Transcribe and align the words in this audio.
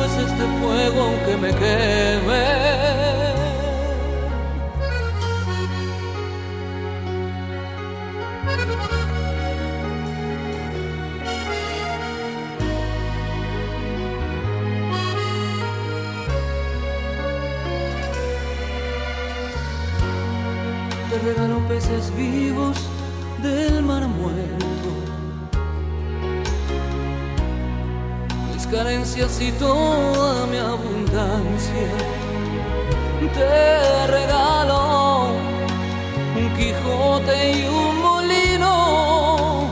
tuyo 0.00 0.04
es 0.04 0.16
este 0.18 0.44
fuego 0.60 1.02
aunque 1.02 1.36
me 1.36 1.48
queme. 1.50 2.60
Te 21.10 21.18
regalo 21.18 21.58
peces 21.66 22.14
vivos 22.16 22.76
carencias 28.70 29.40
y 29.40 29.50
toda 29.52 30.46
mi 30.46 30.58
abundancia. 30.58 31.90
Te 33.34 34.06
regalo 34.06 35.32
un 36.36 36.56
Quijote 36.56 37.52
y 37.52 37.66
un 37.66 38.00
molino 38.00 39.68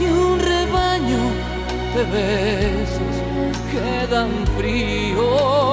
y 0.00 0.04
un 0.04 0.38
rebaño 0.38 1.22
de 1.94 2.02
besos 2.04 3.14
que 3.70 4.06
dan 4.12 4.30
frío. 4.56 5.71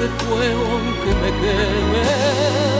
Este 0.00 0.24
fuego 0.24 0.80
que 1.02 1.14
me 1.14 1.30
queme. 1.40 2.77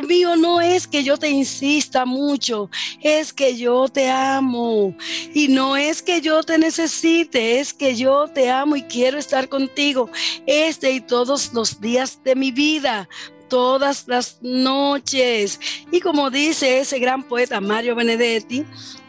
Mío, 0.00 0.36
no 0.36 0.62
es 0.62 0.86
que 0.86 1.04
yo 1.04 1.18
te 1.18 1.28
insista 1.28 2.06
mucho, 2.06 2.70
es 3.02 3.32
que 3.32 3.56
yo 3.56 3.88
te 3.88 4.08
amo. 4.08 4.96
Y 5.34 5.48
no 5.48 5.76
es 5.76 6.02
que 6.02 6.22
yo 6.22 6.42
te 6.42 6.56
necesite, 6.56 7.60
es 7.60 7.74
que 7.74 7.94
yo 7.94 8.28
te 8.28 8.50
amo 8.50 8.76
y 8.76 8.82
quiero 8.84 9.18
estar 9.18 9.48
contigo 9.48 10.08
este 10.46 10.92
y 10.92 11.00
todos 11.00 11.52
los 11.52 11.80
días 11.80 12.22
de 12.24 12.34
mi 12.34 12.52
vida 12.52 13.08
todas 13.52 14.08
las 14.08 14.38
noches. 14.40 15.60
Y 15.90 16.00
como 16.00 16.30
dice 16.30 16.78
ese 16.80 16.98
gran 16.98 17.22
poeta 17.22 17.60
Mario 17.60 17.94
Benedetti, 17.94 18.64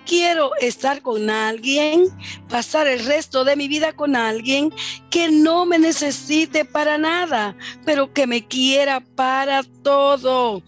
quiero 0.05 0.51
estar 0.59 1.01
con 1.01 1.29
alguien, 1.29 2.05
pasar 2.49 2.87
el 2.87 3.05
resto 3.05 3.43
de 3.43 3.55
mi 3.55 3.67
vida 3.67 3.93
con 3.93 4.15
alguien 4.15 4.73
que 5.09 5.29
no 5.29 5.65
me 5.65 5.79
necesite 5.79 6.65
para 6.65 6.97
nada, 6.97 7.55
pero 7.85 8.13
que 8.13 8.27
me 8.27 8.45
quiera 8.45 9.01
para 9.01 9.63
todo 9.83 10.63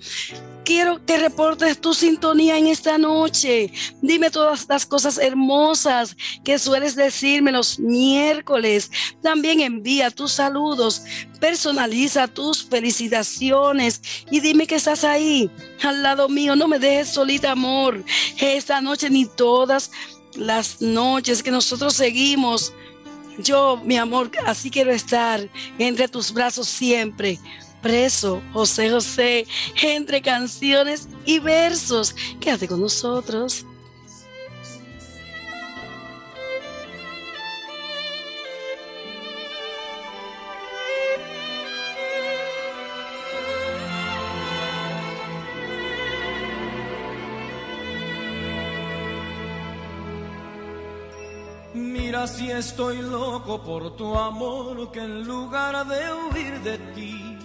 quiero 0.65 1.05
que 1.05 1.17
reportes 1.17 1.79
tu 1.79 1.93
sintonía 1.93 2.57
en 2.57 2.67
esta 2.67 2.97
noche. 2.97 3.71
Dime 4.01 4.31
todas 4.31 4.65
las 4.67 4.85
cosas 4.85 5.17
hermosas 5.17 6.17
que 6.43 6.59
sueles 6.59 6.95
decirme 6.95 7.51
los 7.51 7.79
miércoles. 7.79 8.91
También 9.21 9.61
envía 9.61 10.11
tus 10.11 10.33
saludos, 10.33 11.03
personaliza 11.39 12.27
tus 12.27 12.65
felicitaciones 12.65 14.01
y 14.29 14.39
dime 14.41 14.67
que 14.67 14.75
estás 14.75 15.03
ahí 15.03 15.49
al 15.83 16.03
lado 16.03 16.27
mío. 16.27 16.55
No 16.55 16.67
me 16.67 16.79
dejes 16.79 17.09
solita, 17.09 17.51
amor, 17.51 18.03
esta 18.39 18.81
noche 18.81 19.09
ni 19.09 19.25
todas 19.25 19.91
las 20.35 20.81
noches 20.81 21.43
que 21.43 21.51
nosotros 21.51 21.93
seguimos. 21.93 22.73
Yo, 23.37 23.79
mi 23.83 23.97
amor, 23.97 24.31
así 24.45 24.71
quiero 24.71 24.91
estar 24.91 25.47
entre 25.77 26.07
tus 26.07 26.33
brazos 26.33 26.67
siempre 26.67 27.39
preso, 27.85 28.41
José 28.51 28.89
José, 28.89 29.45
entre 29.79 30.19
canciones 30.19 31.07
y 31.23 31.37
versos. 31.37 32.15
Quédate 32.39 32.67
con 32.67 32.81
nosotros. 32.81 33.63
Mira 51.75 52.25
si 52.25 52.49
estoy 52.49 52.97
loco 53.03 53.63
por 53.63 53.95
tu 53.95 54.15
amor, 54.17 54.91
que 54.91 55.01
en 55.01 55.23
lugar 55.27 55.85
de 55.85 56.01
huir 56.13 56.59
de 56.61 56.79
ti, 56.95 57.44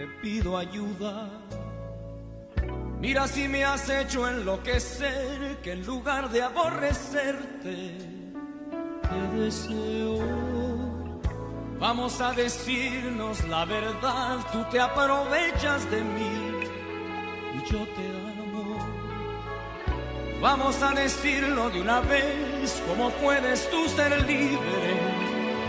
te 0.00 0.06
pido 0.22 0.56
ayuda. 0.56 1.28
Mira 3.00 3.28
si 3.28 3.46
me 3.48 3.66
has 3.66 3.86
hecho 3.90 4.26
enloquecer, 4.26 5.58
que 5.62 5.72
en 5.72 5.84
lugar 5.84 6.30
de 6.30 6.40
aborrecerte, 6.40 7.98
te 9.10 9.36
deseo. 9.38 10.20
Vamos 11.78 12.18
a 12.22 12.32
decirnos 12.32 13.46
la 13.46 13.66
verdad, 13.66 14.38
tú 14.50 14.64
te 14.70 14.80
aprovechas 14.80 15.90
de 15.90 16.00
mí 16.02 16.36
y 17.56 17.70
yo 17.70 17.80
te 17.96 18.06
amo. 18.40 18.78
Vamos 20.40 20.82
a 20.82 20.92
decirlo 20.92 21.68
de 21.68 21.78
una 21.82 22.00
vez, 22.00 22.82
¿cómo 22.88 23.10
puedes 23.22 23.70
tú 23.70 23.86
ser 23.88 24.12
libre 24.26 24.90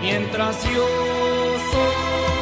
mientras 0.02 0.64
yo 0.64 0.88
soy 1.74 2.41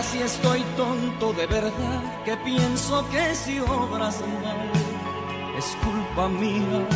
Si 0.00 0.22
estoy 0.22 0.62
tonto 0.76 1.32
de 1.32 1.46
verdad, 1.48 2.22
que 2.24 2.36
pienso 2.38 3.04
que 3.10 3.34
si 3.34 3.58
obras 3.58 4.20
mal 4.42 4.70
es 5.58 5.76
culpa 5.84 6.28
mía. 6.28 6.86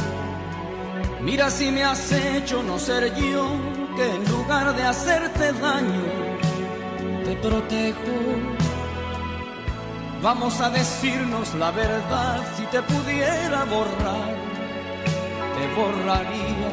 Mira 1.20 1.50
si 1.50 1.72
me 1.72 1.82
has 1.82 2.12
hecho 2.12 2.62
no 2.62 2.78
ser 2.78 3.12
yo, 3.16 3.44
que 3.96 4.08
en 4.08 4.24
lugar 4.30 4.74
de 4.76 4.84
hacerte 4.84 5.52
daño, 5.52 6.04
te 7.24 7.36
protejo. 7.36 8.14
Vamos 10.22 10.60
a 10.60 10.70
decirnos 10.70 11.52
la 11.54 11.72
verdad, 11.72 12.40
si 12.56 12.62
te 12.66 12.80
pudiera 12.82 13.64
borrar, 13.64 14.36
te 15.56 15.64
borraría. 15.74 16.70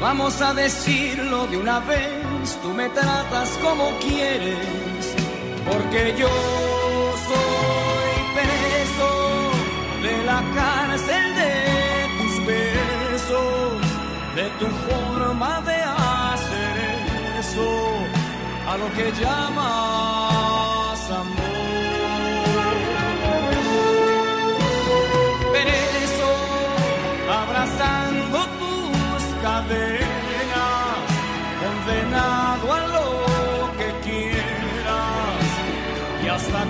Vamos 0.00 0.42
a 0.42 0.52
decirlo 0.54 1.46
de 1.46 1.56
una 1.56 1.78
vez, 1.80 2.19
tú 2.62 2.68
me 2.74 2.88
tratas 2.88 3.50
como 3.62 3.90
quieres, 3.98 5.14
porque 5.68 6.14
yo 6.18 6.28
soy 7.28 8.14
preso 8.34 9.10
de 10.02 10.24
la 10.24 10.42
cárcel 10.54 11.34
de 11.34 11.54
tus 12.18 12.46
besos, 12.46 13.80
de 14.34 14.46
tu 14.58 14.66
forma 14.88 15.60
de 15.62 15.76
hacer 15.82 16.74
eso, 17.38 17.68
a 18.68 18.76
lo 18.78 18.92
que 18.94 19.12
llamas 19.20 20.29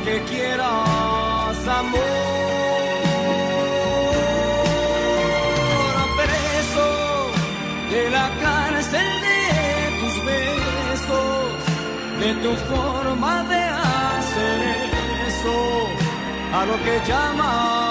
que 0.05 0.23
quieras 0.31 1.69
amor. 1.69 2.01
Preso 6.17 6.89
de 7.91 8.11
la 8.11 8.29
cárcel 8.43 9.11
de 9.27 9.41
tus 10.01 10.25
besos, 10.25 11.53
de 12.21 12.35
tu 12.43 12.53
forma 12.73 13.43
de 13.45 13.63
hacer 13.63 14.91
eso, 15.29 15.59
a 16.53 16.67
lo 16.67 16.77
que 16.85 17.01
llamas 17.07 17.90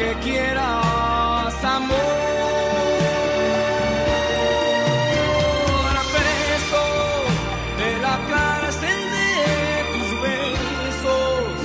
que 0.00 0.14
quieras 0.26 1.64
amor. 1.78 1.98
Preso 6.16 6.84
de 7.80 7.90
la 8.06 8.16
cárcel 8.32 9.00
de 9.16 9.32
tus 9.92 10.10
besos, 10.26 11.56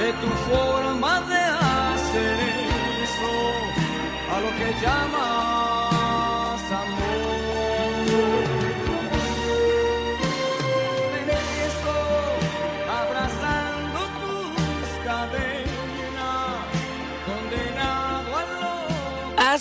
de 0.00 0.08
tu 0.22 0.30
forma 0.48 1.12
de 1.32 1.42
hacer 1.74 2.36
eso, 3.04 3.32
a 4.32 4.36
lo 4.44 4.50
que 4.58 4.68
llamas 4.82 5.31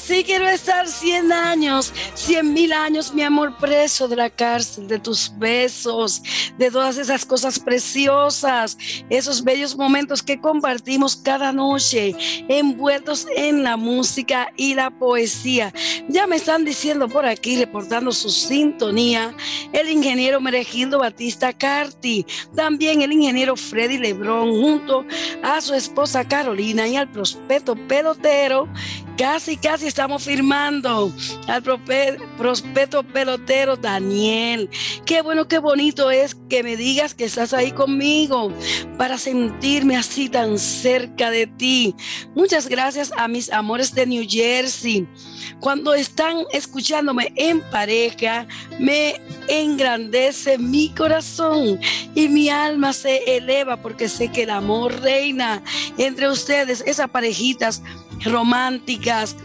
Así 0.04 0.24
quiero 0.24 0.50
estar 0.50 0.88
100 0.88 1.32
años, 1.32 1.94
100 2.16 2.54
mil 2.54 2.74
años, 2.74 3.14
mi 3.14 3.22
amor, 3.22 3.56
preso 3.58 4.08
de 4.08 4.16
la 4.16 4.32
cárcel, 4.32 4.88
de 4.88 4.98
tus 4.98 5.32
besos, 5.38 6.24
de 6.58 6.72
todas 6.72 6.98
esas 6.98 7.24
cosas 7.24 7.60
preciosas, 7.60 8.80
esos 9.12 9.44
bellos 9.44 9.78
momentos 9.78 10.24
que 10.24 10.42
compartimos 10.42 11.16
cada 11.16 11.54
noche, 11.54 12.16
envueltos 12.50 13.28
en 13.36 13.62
la 13.62 13.78
música 13.78 14.52
y 14.58 14.74
la 14.74 14.90
poesía. 14.90 15.72
Ya 16.10 16.26
me 16.26 16.38
están 16.38 16.66
diciendo 16.66 17.08
por 17.08 17.28
aquí, 17.28 17.58
reportando 17.58 18.12
su 18.12 18.32
sintonía, 18.32 19.36
el 19.72 19.88
ingeniero 19.88 20.42
Meregildo 20.42 20.98
Batista 20.98 21.54
Carti, 21.54 22.26
también 22.56 23.04
el 23.04 23.12
ingeniero 23.12 23.56
Freddy 23.56 24.00
Lebrón, 24.00 24.50
junto 24.50 25.06
a 25.44 25.62
su 25.62 25.76
esposa 25.76 26.28
Carolina 26.28 26.88
y 26.88 26.96
al 26.96 27.12
prospecto 27.12 27.76
pelotero 27.88 28.68
Casi, 29.22 29.56
casi 29.56 29.86
estamos 29.86 30.24
firmando 30.24 31.14
al 31.46 31.62
prospecto 31.62 33.04
pelotero 33.04 33.78
Daniel. 33.78 34.68
Qué 35.06 35.22
bueno, 35.22 35.48
qué 35.48 35.60
bonito 35.60 36.10
es 36.10 36.34
que 36.50 36.64
me 36.64 36.76
digas 36.76 37.14
que 37.14 37.26
estás 37.26 37.54
ahí 37.54 37.72
conmigo 37.72 38.52
para 38.98 39.20
sentirme 39.20 39.96
así 39.96 40.28
tan 40.28 40.58
cerca 40.58 41.30
de 41.30 41.46
ti. 41.46 41.96
Muchas 42.34 42.68
gracias 42.68 43.14
a 43.16 43.28
mis 43.28 43.52
amores 43.52 43.94
de 43.94 44.08
New 44.08 44.26
Jersey. 44.28 45.08
Cuando 45.60 45.94
están 45.94 46.38
escuchándome 46.52 47.32
en 47.36 47.62
pareja, 47.70 48.48
me 48.80 49.22
engrandece 49.48 50.58
mi 50.58 50.90
corazón 50.96 51.80
y 52.16 52.28
mi 52.28 52.50
alma 52.50 52.92
se 52.92 53.38
eleva 53.38 53.78
porque 53.78 54.10
sé 54.10 54.32
que 54.32 54.44
el 54.44 54.50
amor 54.50 55.00
reina 55.02 55.62
entre 56.00 56.28
ustedes, 56.28 56.84
esas 56.88 57.12
parejitas 57.12 57.84
románticas. 58.26 59.36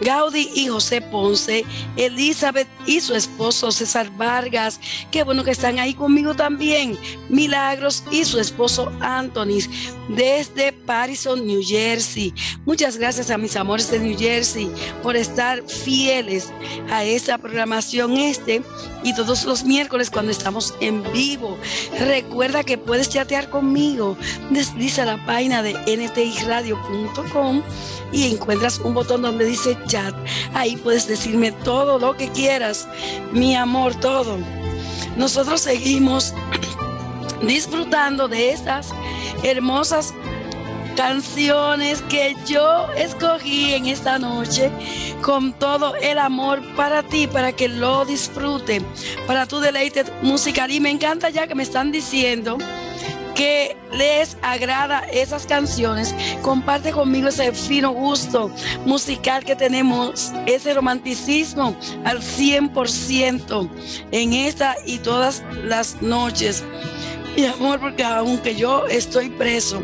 Gaudí 0.00 0.50
y 0.54 0.68
José 0.68 1.02
Ponce, 1.02 1.64
Elizabeth 1.96 2.68
y 2.86 3.00
su 3.00 3.14
esposo 3.14 3.70
César 3.70 4.10
Vargas, 4.16 4.80
qué 5.10 5.24
bueno 5.24 5.44
que 5.44 5.50
están 5.50 5.78
ahí 5.78 5.92
conmigo 5.94 6.34
también, 6.34 6.98
Milagros 7.28 8.02
y 8.10 8.24
su 8.24 8.38
esposo 8.40 8.90
Anthony, 9.00 9.58
desde 10.08 10.72
Patterson, 10.72 11.46
New 11.46 11.60
Jersey. 11.62 12.32
Muchas 12.64 12.96
gracias 12.96 13.30
a 13.30 13.36
mis 13.36 13.56
amores 13.56 13.90
de 13.90 13.98
New 13.98 14.18
Jersey 14.18 14.70
por 15.02 15.16
estar 15.16 15.62
fieles 15.68 16.48
a 16.90 17.04
esa 17.04 17.36
programación 17.36 18.16
este 18.16 18.62
y 19.02 19.14
todos 19.14 19.44
los 19.44 19.64
miércoles 19.64 20.10
cuando 20.10 20.32
estamos 20.32 20.74
en 20.80 21.02
vivo. 21.12 21.58
Recuerda 21.98 22.64
que 22.64 22.78
puedes 22.78 23.10
chatear 23.10 23.50
conmigo, 23.50 24.16
desliza 24.50 25.04
la 25.04 25.24
página 25.26 25.62
de 25.62 25.74
ntiradio.com 25.74 27.62
y 28.12 28.26
encuentras 28.26 28.78
un 28.78 28.94
botón 28.94 29.22
donde 29.22 29.44
dice 29.44 29.76
chat. 29.86 30.14
Ahí 30.54 30.76
puedes 30.76 31.06
decirme 31.06 31.52
todo 31.52 31.98
lo 31.98 32.16
que 32.16 32.28
quieras, 32.28 32.88
mi 33.32 33.54
amor, 33.54 33.94
todo. 33.94 34.38
Nosotros 35.16 35.60
seguimos 35.60 36.34
disfrutando 37.42 38.28
de 38.28 38.52
estas 38.52 38.90
hermosas 39.42 40.14
canciones 40.96 42.02
que 42.02 42.36
yo 42.46 42.86
escogí 42.94 43.72
en 43.72 43.86
esta 43.86 44.18
noche 44.18 44.70
con 45.22 45.52
todo 45.52 45.94
el 45.96 46.18
amor 46.18 46.60
para 46.76 47.02
ti, 47.02 47.26
para 47.26 47.52
que 47.52 47.68
lo 47.68 48.04
disfruten, 48.04 48.84
para 49.26 49.46
tu 49.46 49.60
deleite 49.60 50.04
musical. 50.22 50.70
Y 50.70 50.80
me 50.80 50.90
encanta 50.90 51.30
ya 51.30 51.46
que 51.46 51.54
me 51.54 51.62
están 51.62 51.92
diciendo 51.92 52.58
que 53.40 53.74
les 53.92 54.36
agrada 54.42 55.00
esas 55.10 55.46
canciones, 55.46 56.14
comparte 56.42 56.92
conmigo 56.92 57.28
ese 57.28 57.52
fino 57.52 57.90
gusto 57.90 58.50
musical 58.84 59.46
que 59.46 59.56
tenemos, 59.56 60.30
ese 60.44 60.74
romanticismo 60.74 61.74
al 62.04 62.20
100% 62.20 63.70
en 64.12 64.32
esta 64.34 64.76
y 64.84 64.98
todas 64.98 65.42
las 65.64 66.02
noches. 66.02 66.62
Mi 67.34 67.46
amor, 67.46 67.80
porque 67.80 68.04
aunque 68.04 68.54
yo 68.56 68.86
estoy 68.88 69.30
preso 69.30 69.80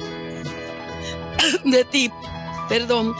de 1.64 1.82
ti, 1.86 2.10
perdón, 2.68 3.14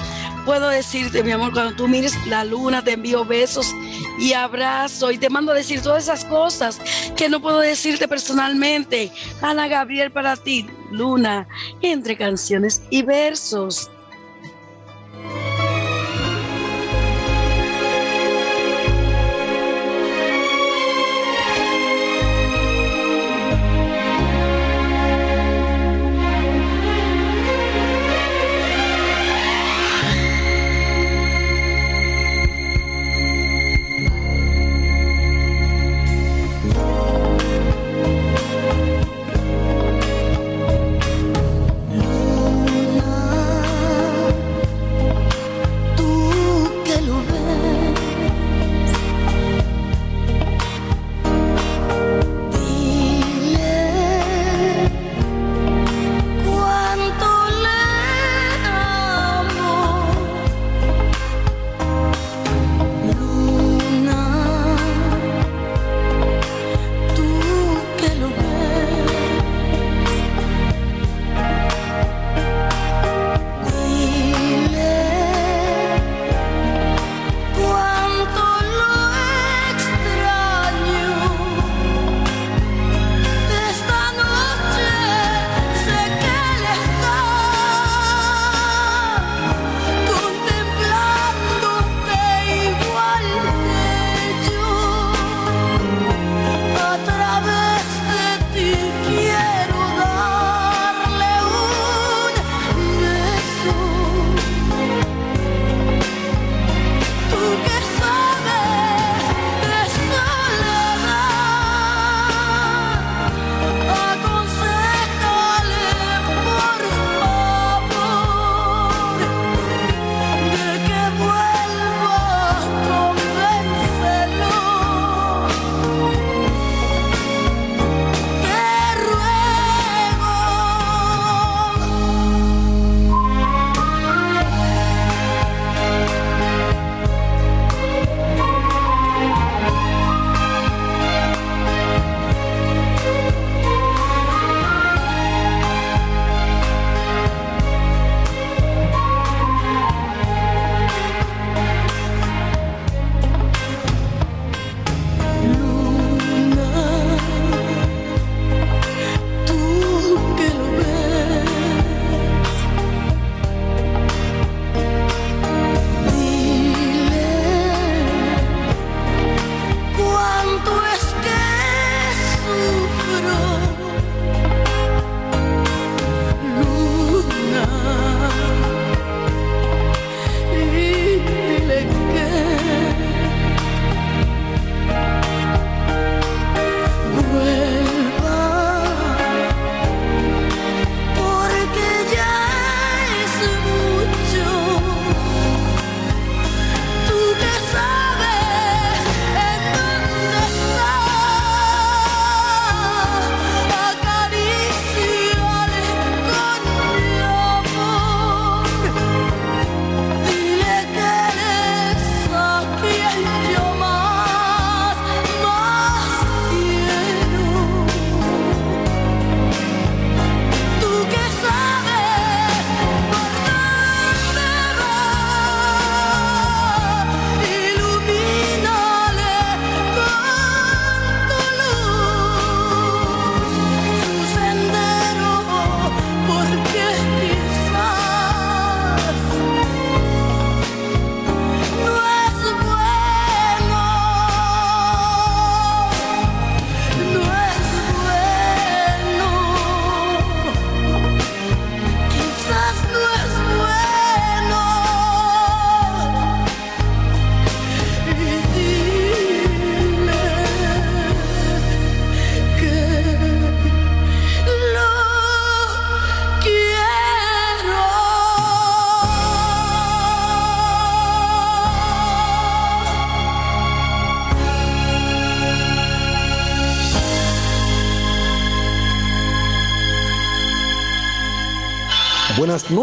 puedo 0.47 0.69
decirte, 0.69 1.25
mi 1.25 1.33
amor, 1.33 1.53
cuando 1.53 1.75
tú 1.75 1.89
mires 1.89 2.15
la 2.27 2.45
luna, 2.45 2.83
te 2.83 2.93
envío 2.93 3.25
besos 3.25 3.75
y 4.19 4.33
abrazo 4.33 5.11
y 5.11 5.19
te 5.19 5.29
mando 5.29 5.51
a 5.51 5.57
decir 5.57 5.83
todas 5.83 6.05
esas 6.05 6.25
cosas 6.25 6.81
que 7.17 7.29
no 7.29 7.43
puedo 7.43 7.59
decirte 7.59 8.07
personalmente. 8.07 9.11
Ana 9.43 9.67
Gabriel 9.67 10.13
para 10.13 10.37
ti, 10.37 10.65
luna, 10.93 11.49
entre 11.83 12.17
canciones 12.17 12.81
y 12.91 13.03
versos. 13.03 13.91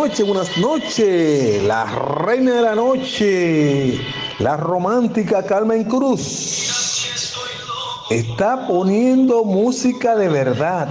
Noches, 0.04 0.28
buenas 0.28 0.58
noches. 0.58 1.64
La 1.64 1.86
reina 1.86 2.56
de 2.56 2.62
la 2.62 2.76
noche, 2.76 4.02
la 4.38 4.58
romántica 4.58 5.44
Carmen 5.44 5.86
Cruz, 5.86 7.34
está 8.10 8.68
poniendo 8.68 9.46
música 9.46 10.18
de 10.18 10.28
verdad 10.28 10.90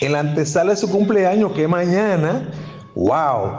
en 0.00 0.12
la 0.12 0.20
antesala 0.20 0.72
de 0.72 0.76
su 0.76 0.90
cumpleaños, 0.90 1.52
que 1.52 1.66
mañana. 1.66 2.46
¡Wow! 2.94 3.56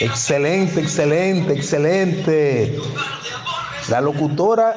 Excelente, 0.00 0.80
excelente, 0.80 1.52
excelente. 1.52 2.78
La 3.90 4.00
locutora 4.00 4.72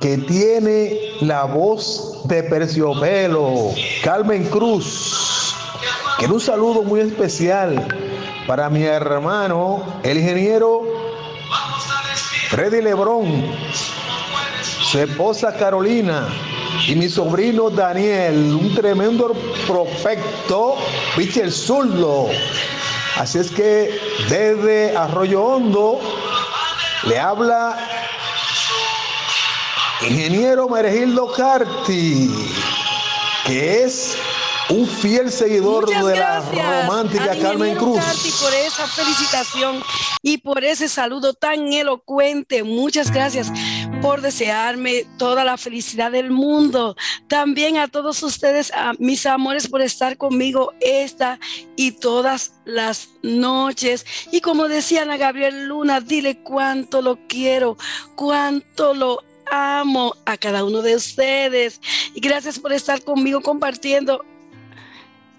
que 0.00 0.18
tiene 0.18 0.98
la 1.20 1.44
voz 1.44 2.22
de 2.24 2.42
Perciopelo, 2.42 3.70
Carmen 4.02 4.44
Cruz 4.46 5.30
Quiero 6.20 6.34
un 6.34 6.40
saludo 6.40 6.82
muy 6.82 7.00
especial 7.00 8.09
para 8.50 8.68
mi 8.68 8.82
hermano, 8.82 10.00
el 10.02 10.18
ingeniero 10.18 10.82
Freddy 12.48 12.82
Lebrón, 12.82 13.44
su 14.90 14.98
esposa 14.98 15.56
Carolina 15.56 16.26
y 16.88 16.96
mi 16.96 17.08
sobrino 17.08 17.70
Daniel, 17.70 18.58
un 18.60 18.74
tremendo 18.74 19.32
prospecto, 19.68 20.74
pitcher 21.14 21.52
zurdo. 21.52 22.26
Así 23.18 23.38
es 23.38 23.52
que 23.52 24.00
desde 24.28 24.96
Arroyo 24.96 25.44
Hondo 25.44 26.00
le 27.04 27.20
habla 27.20 27.78
ingeniero 30.02 30.68
Meregildo 30.68 31.30
Carti, 31.34 32.28
que 33.46 33.84
es 33.84 34.18
un 34.70 34.86
fiel 34.86 35.30
seguidor 35.30 35.86
de 35.86 36.16
la 36.16 36.40
romántica 36.40 37.36
Carmen 37.40 37.76
Cruz. 37.76 38.00
por 38.40 38.54
esa 38.54 38.86
felicitación 38.86 39.82
y 40.22 40.38
por 40.38 40.64
ese 40.64 40.88
saludo 40.88 41.34
tan 41.34 41.72
elocuente. 41.72 42.62
Muchas 42.62 43.10
gracias 43.10 43.50
por 44.00 44.20
desearme 44.20 45.06
toda 45.18 45.44
la 45.44 45.56
felicidad 45.56 46.12
del 46.12 46.30
mundo. 46.30 46.96
También 47.28 47.78
a 47.78 47.88
todos 47.88 48.22
ustedes, 48.22 48.72
a 48.72 48.92
mis 48.98 49.26
amores, 49.26 49.68
por 49.68 49.82
estar 49.82 50.16
conmigo 50.16 50.72
esta 50.80 51.38
y 51.76 51.92
todas 51.92 52.52
las 52.64 53.08
noches. 53.22 54.06
Y 54.30 54.40
como 54.40 54.68
decía 54.68 55.02
Ana 55.02 55.16
Gabriel 55.16 55.66
Luna, 55.66 56.00
dile 56.00 56.42
cuánto 56.42 57.02
lo 57.02 57.18
quiero, 57.26 57.76
cuánto 58.14 58.94
lo 58.94 59.22
amo 59.50 60.14
a 60.26 60.36
cada 60.36 60.64
uno 60.64 60.82
de 60.82 60.94
ustedes. 60.94 61.80
Y 62.14 62.20
gracias 62.20 62.58
por 62.58 62.72
estar 62.72 63.02
conmigo 63.02 63.40
compartiendo 63.40 64.24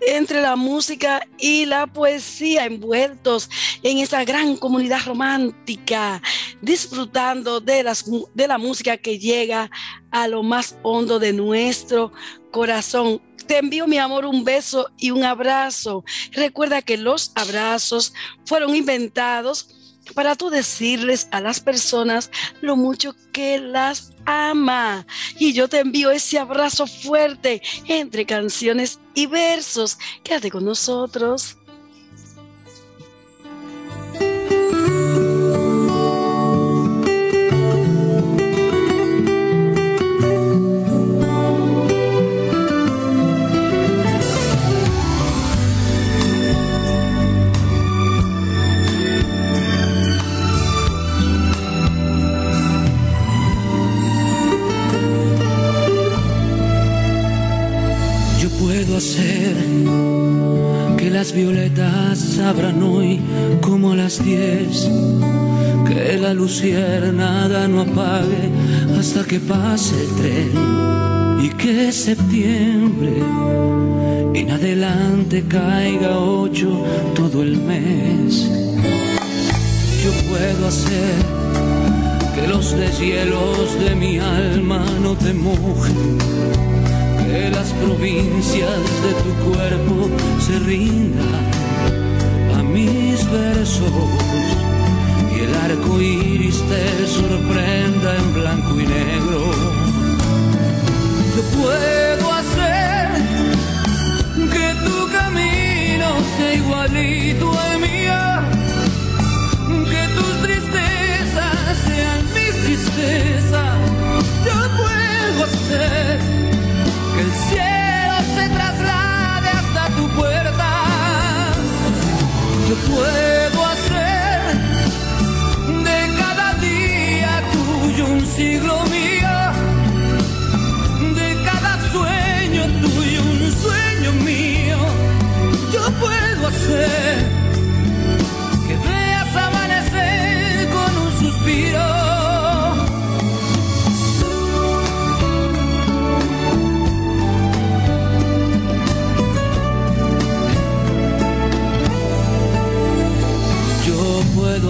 entre 0.01 0.41
la 0.41 0.55
música 0.55 1.25
y 1.37 1.65
la 1.65 1.87
poesía, 1.87 2.65
envueltos 2.65 3.49
en 3.83 3.99
esa 3.99 4.23
gran 4.25 4.55
comunidad 4.57 5.01
romántica, 5.05 6.21
disfrutando 6.61 7.59
de, 7.59 7.83
las, 7.83 8.05
de 8.33 8.47
la 8.47 8.57
música 8.57 8.97
que 8.97 9.19
llega 9.19 9.69
a 10.11 10.27
lo 10.27 10.43
más 10.43 10.77
hondo 10.83 11.19
de 11.19 11.33
nuestro 11.33 12.11
corazón. 12.51 13.21
Te 13.47 13.57
envío 13.57 13.87
mi 13.87 13.97
amor 13.97 14.25
un 14.25 14.43
beso 14.43 14.89
y 14.97 15.11
un 15.11 15.23
abrazo. 15.23 16.03
Recuerda 16.31 16.81
que 16.81 16.97
los 16.97 17.31
abrazos 17.35 18.13
fueron 18.45 18.75
inventados 18.75 19.80
para 20.13 20.35
tú 20.35 20.49
decirles 20.49 21.27
a 21.31 21.41
las 21.41 21.59
personas 21.59 22.31
lo 22.61 22.75
mucho 22.75 23.15
que 23.31 23.59
las 23.59 24.11
ama. 24.25 25.05
Y 25.37 25.53
yo 25.53 25.67
te 25.67 25.79
envío 25.79 26.11
ese 26.11 26.39
abrazo 26.39 26.87
fuerte 26.87 27.61
entre 27.87 28.25
canciones 28.25 28.99
y 29.13 29.27
versos. 29.27 29.97
Quédate 30.23 30.51
con 30.51 30.65
nosotros. 30.65 31.57
Violetas 61.81 62.39
abran 62.39 62.83
hoy 62.83 63.19
como 63.61 63.95
las 63.95 64.23
diez. 64.23 64.89
Que 65.87 66.17
la 66.17 66.33
luciérnaga 66.33 67.67
no 67.67 67.81
apague 67.81 68.49
hasta 68.97 69.23
que 69.23 69.39
pase 69.39 69.95
el 70.01 70.09
tren. 70.15 70.51
Y 71.41 71.49
que 71.49 71.91
septiembre 71.91 73.13
en 74.33 74.51
adelante 74.51 75.43
caiga 75.47 76.17
ocho 76.19 76.83
todo 77.15 77.41
el 77.41 77.57
mes. 77.57 78.49
Yo 80.03 80.11
puedo 80.29 80.67
hacer 80.67 81.15
que 82.35 82.47
los 82.47 82.77
deshielos 82.77 83.79
de 83.83 83.95
mi 83.95 84.19
alma 84.19 84.83
no 85.01 85.15
te 85.15 85.33
mojen 85.33 86.17
que 87.25 87.49
las 87.49 87.71
provincias 87.73 88.79
de 89.03 89.13
tu 89.23 89.51
cuerpo 89.51 90.09
se 90.39 90.59
rindan 90.59 91.70
versos 93.31 93.91
y 95.33 95.39
el 95.39 95.55
arco 95.55 96.01
iris 96.01 96.61
te 96.67 97.00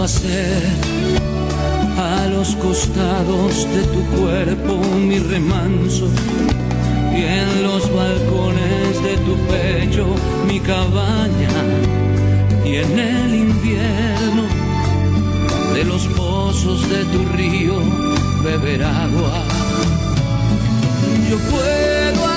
hacer 0.04 0.64
a 1.98 2.28
los 2.28 2.56
costados 2.56 3.68
de 3.76 3.84
tu 3.84 4.04
cuerpo 4.18 4.78
mi 4.98 5.20
remanso 5.20 6.08
y 7.16 7.24
en 7.24 7.64
los 7.64 7.84
balcones 7.94 9.04
de 9.04 9.18
tu 9.18 9.36
pecho 9.52 10.08
mi 10.48 10.60
cabaña 10.60 11.50
y 12.66 12.78
en 12.78 13.00
el 13.00 13.36
invierno 13.36 14.44
de 15.76 15.84
los 15.84 16.08
pozos 16.08 16.90
de 16.90 17.06
tu 17.06 17.24
río 17.36 17.76
beber 18.44 18.84
agua. 18.84 19.44
Yo 21.30 21.38
puedo 21.38 22.31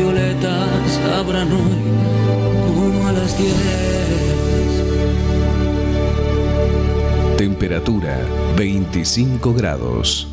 violetas 0.00 0.98
abran 1.18 1.52
hoy 1.52 1.80
como 2.74 3.06
a 3.06 3.12
las 3.12 3.36
diez. 3.36 3.56
Temperatura 7.36 8.18
25 8.56 9.52
grados. 9.54 10.28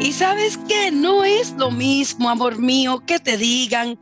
Y 0.00 0.12
sabes 0.12 0.58
que 0.66 0.90
no 0.90 1.24
es 1.24 1.52
lo 1.52 1.70
mismo, 1.70 2.30
amor 2.30 2.58
mío, 2.58 3.02
que 3.06 3.20
te 3.20 3.36
digan, 3.36 3.98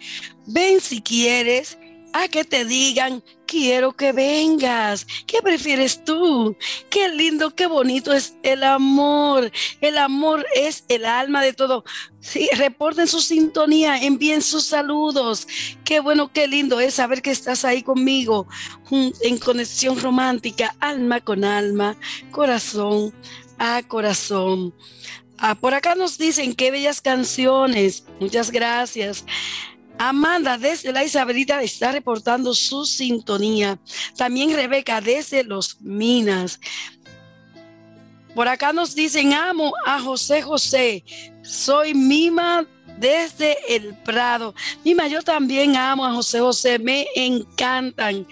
ven 0.46 0.80
si 0.80 1.02
quieres, 1.02 1.76
a 2.14 2.28
que 2.28 2.44
te 2.44 2.64
digan, 2.64 3.22
quiero 3.48 3.92
que 3.92 4.12
vengas. 4.12 5.06
¿Qué 5.26 5.42
prefieres 5.42 6.04
tú? 6.04 6.56
Qué 6.90 7.08
lindo, 7.08 7.54
qué 7.54 7.66
bonito 7.66 8.12
es 8.12 8.36
el 8.42 8.62
amor. 8.62 9.50
El 9.80 9.98
amor 9.98 10.46
es 10.54 10.84
el 10.88 11.04
alma 11.04 11.42
de 11.42 11.54
todo. 11.54 11.84
Sí, 12.20 12.48
reporten 12.56 13.08
su 13.08 13.20
sintonía, 13.20 13.96
envíen 14.02 14.42
sus 14.42 14.66
saludos. 14.66 15.48
Qué 15.84 15.98
bueno, 16.00 16.30
qué 16.32 16.46
lindo 16.46 16.78
es 16.78 16.94
saber 16.94 17.22
que 17.22 17.30
estás 17.30 17.64
ahí 17.64 17.82
conmigo 17.82 18.46
en 18.90 19.38
conexión 19.38 19.98
romántica, 19.98 20.76
alma 20.78 21.20
con 21.20 21.42
alma, 21.42 21.96
corazón 22.30 23.12
a 23.58 23.82
corazón. 23.82 24.74
Ah, 25.38 25.54
por 25.54 25.72
acá 25.72 25.94
nos 25.94 26.18
dicen 26.18 26.54
qué 26.54 26.70
bellas 26.70 27.00
canciones. 27.00 28.04
Muchas 28.20 28.50
gracias. 28.50 29.24
Amanda 29.98 30.56
desde 30.56 30.92
la 30.92 31.04
Isabelita 31.04 31.62
está 31.62 31.92
reportando 31.92 32.54
su 32.54 32.86
sintonía. 32.86 33.78
También 34.16 34.54
Rebeca 34.54 35.00
desde 35.00 35.44
Los 35.44 35.80
Minas. 35.80 36.60
Por 38.34 38.46
acá 38.46 38.72
nos 38.72 38.94
dicen, 38.94 39.32
amo 39.32 39.72
a 39.84 40.00
José 40.00 40.42
José. 40.42 41.04
Soy 41.42 41.94
Mima 41.94 42.66
desde 42.98 43.56
el 43.68 43.94
Prado. 43.96 44.54
Mima, 44.84 45.08
yo 45.08 45.22
también 45.22 45.76
amo 45.76 46.04
a 46.04 46.12
José 46.12 46.40
José. 46.40 46.78
Me 46.78 47.06
encantan 47.16 48.26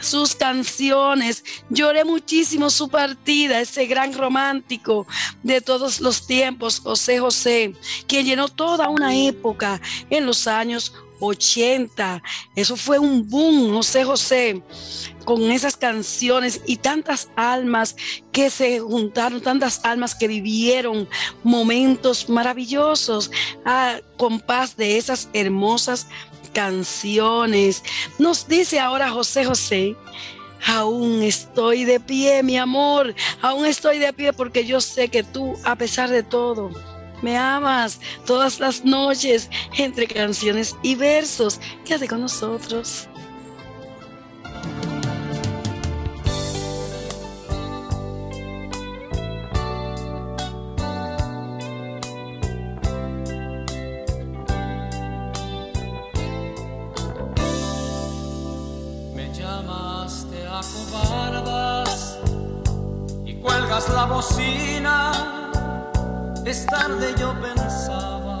sus 0.00 0.34
canciones. 0.34 1.44
Lloré 1.68 2.04
muchísimo 2.04 2.70
su 2.70 2.88
partida, 2.88 3.60
ese 3.60 3.86
gran 3.86 4.14
romántico 4.14 5.06
de 5.42 5.60
todos 5.60 6.00
los 6.00 6.26
tiempos, 6.26 6.80
José 6.80 7.18
José, 7.18 7.74
quien 8.06 8.24
llenó 8.24 8.48
toda 8.48 8.88
una 8.88 9.14
época 9.14 9.80
en 10.08 10.26
los 10.26 10.46
años 10.46 10.94
80. 11.20 12.22
Eso 12.56 12.76
fue 12.76 12.98
un 12.98 13.28
boom, 13.28 13.74
José 13.74 14.04
José, 14.04 14.62
con 15.24 15.50
esas 15.50 15.76
canciones 15.76 16.60
y 16.66 16.76
tantas 16.76 17.28
almas 17.36 17.96
que 18.32 18.50
se 18.50 18.80
juntaron, 18.80 19.40
tantas 19.40 19.84
almas 19.84 20.14
que 20.14 20.28
vivieron 20.28 21.08
momentos 21.42 22.28
maravillosos 22.28 23.30
a 23.64 23.92
ah, 23.92 24.00
compás 24.16 24.76
de 24.76 24.96
esas 24.96 25.28
hermosas 25.32 26.06
canciones. 26.52 27.82
Nos 28.18 28.48
dice 28.48 28.80
ahora 28.80 29.10
José 29.10 29.44
José, 29.44 29.96
aún 30.66 31.22
estoy 31.22 31.84
de 31.84 32.00
pie, 32.00 32.42
mi 32.42 32.56
amor, 32.56 33.14
aún 33.40 33.66
estoy 33.66 33.98
de 33.98 34.12
pie 34.12 34.32
porque 34.32 34.64
yo 34.66 34.80
sé 34.80 35.08
que 35.08 35.22
tú, 35.22 35.54
a 35.64 35.76
pesar 35.76 36.10
de 36.10 36.22
todo, 36.22 36.70
me 37.22 37.36
amas 37.36 38.00
todas 38.26 38.60
las 38.60 38.84
noches 38.84 39.48
entre 39.76 40.06
canciones 40.06 40.76
y 40.82 40.94
versos. 40.94 41.60
Quédate 41.84 42.08
con 42.08 42.20
nosotros. 42.20 43.08
la 63.88 64.04
bocina, 64.04 65.39
es 66.46 66.66
tarde 66.66 67.14
yo 67.18 67.34
pensaba 67.40 68.38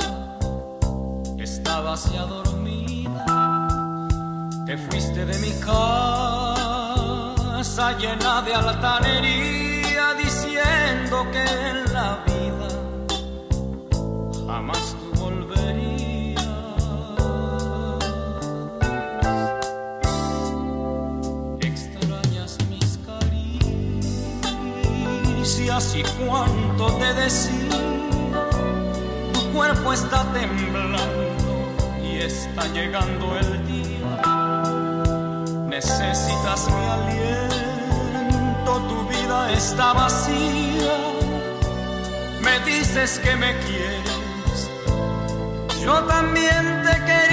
que 1.36 1.44
estabas 1.44 2.12
ya 2.12 2.22
dormida, 2.22 3.24
te 4.66 4.76
fuiste 4.76 5.24
de 5.26 5.38
mi 5.38 5.52
casa 5.60 5.78
llena 7.98 8.42
de 8.42 8.54
altanería 8.54 10.14
diciendo 10.14 11.26
que 11.30 11.42
en 11.42 11.92
la 11.92 12.18
vida 12.26 12.68
jamás 14.46 14.96
y 25.94 26.02
cuánto 26.02 26.92
te 26.98 27.14
decía, 27.14 27.89
cuerpo 29.60 29.92
está 29.92 30.24
temblando 30.32 31.02
y 32.02 32.16
está 32.16 32.66
llegando 32.72 33.36
el 33.36 33.66
día. 33.66 34.10
Necesitas 35.68 36.66
mi 36.74 36.84
aliento, 36.96 38.72
tu 38.88 38.98
vida 39.08 39.52
está 39.52 39.92
vacía. 39.92 40.96
Me 42.40 42.54
dices 42.60 43.18
que 43.18 43.36
me 43.36 43.54
quieres, 43.66 44.70
yo 45.84 46.04
también 46.04 46.82
te 46.82 46.94
quería. 47.04 47.29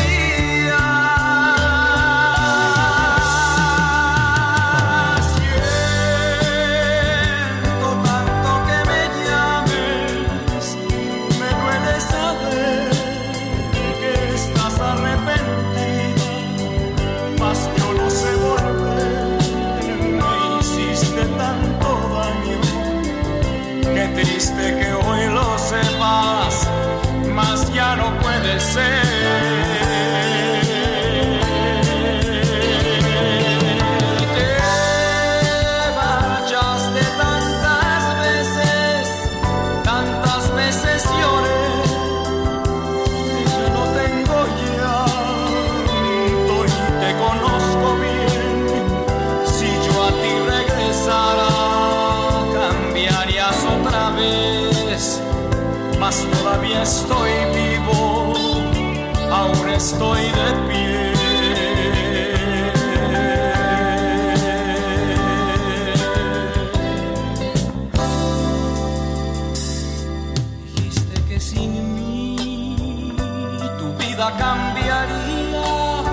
Cambiaría, 74.38 76.04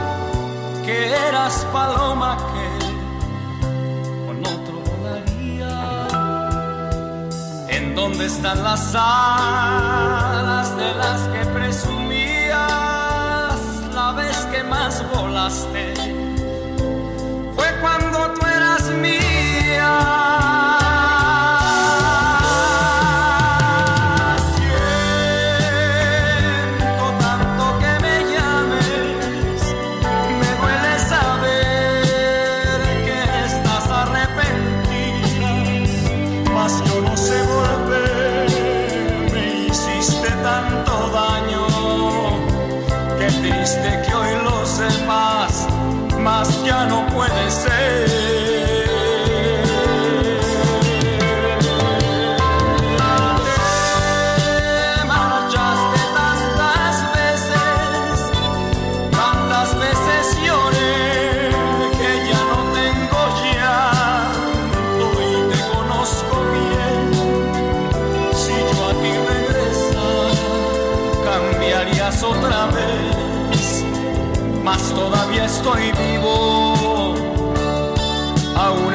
que 0.84 0.96
eras 1.28 1.66
paloma 1.72 2.36
que 2.52 2.68
con 4.26 4.38
otro 4.54 4.76
volaría. 4.88 5.74
¿En 7.68 7.94
dónde 7.94 8.26
están 8.26 8.62
las 8.62 8.94
alas? 8.94 10.54
de 10.76 10.94
las 10.94 11.20
que 11.28 11.44
presumías 11.46 12.56
la 13.94 14.12
vez 14.12 14.36
que 14.52 14.64
más 14.64 15.04
volaste. 15.12 15.94
Fue 17.54 17.66
cuando 17.80 18.32
tú 18.32 18.46
eras 18.46 18.90
mía. 18.90 20.23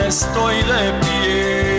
Estoy 0.10 0.56
de 0.56 0.94
pie. 1.02 1.70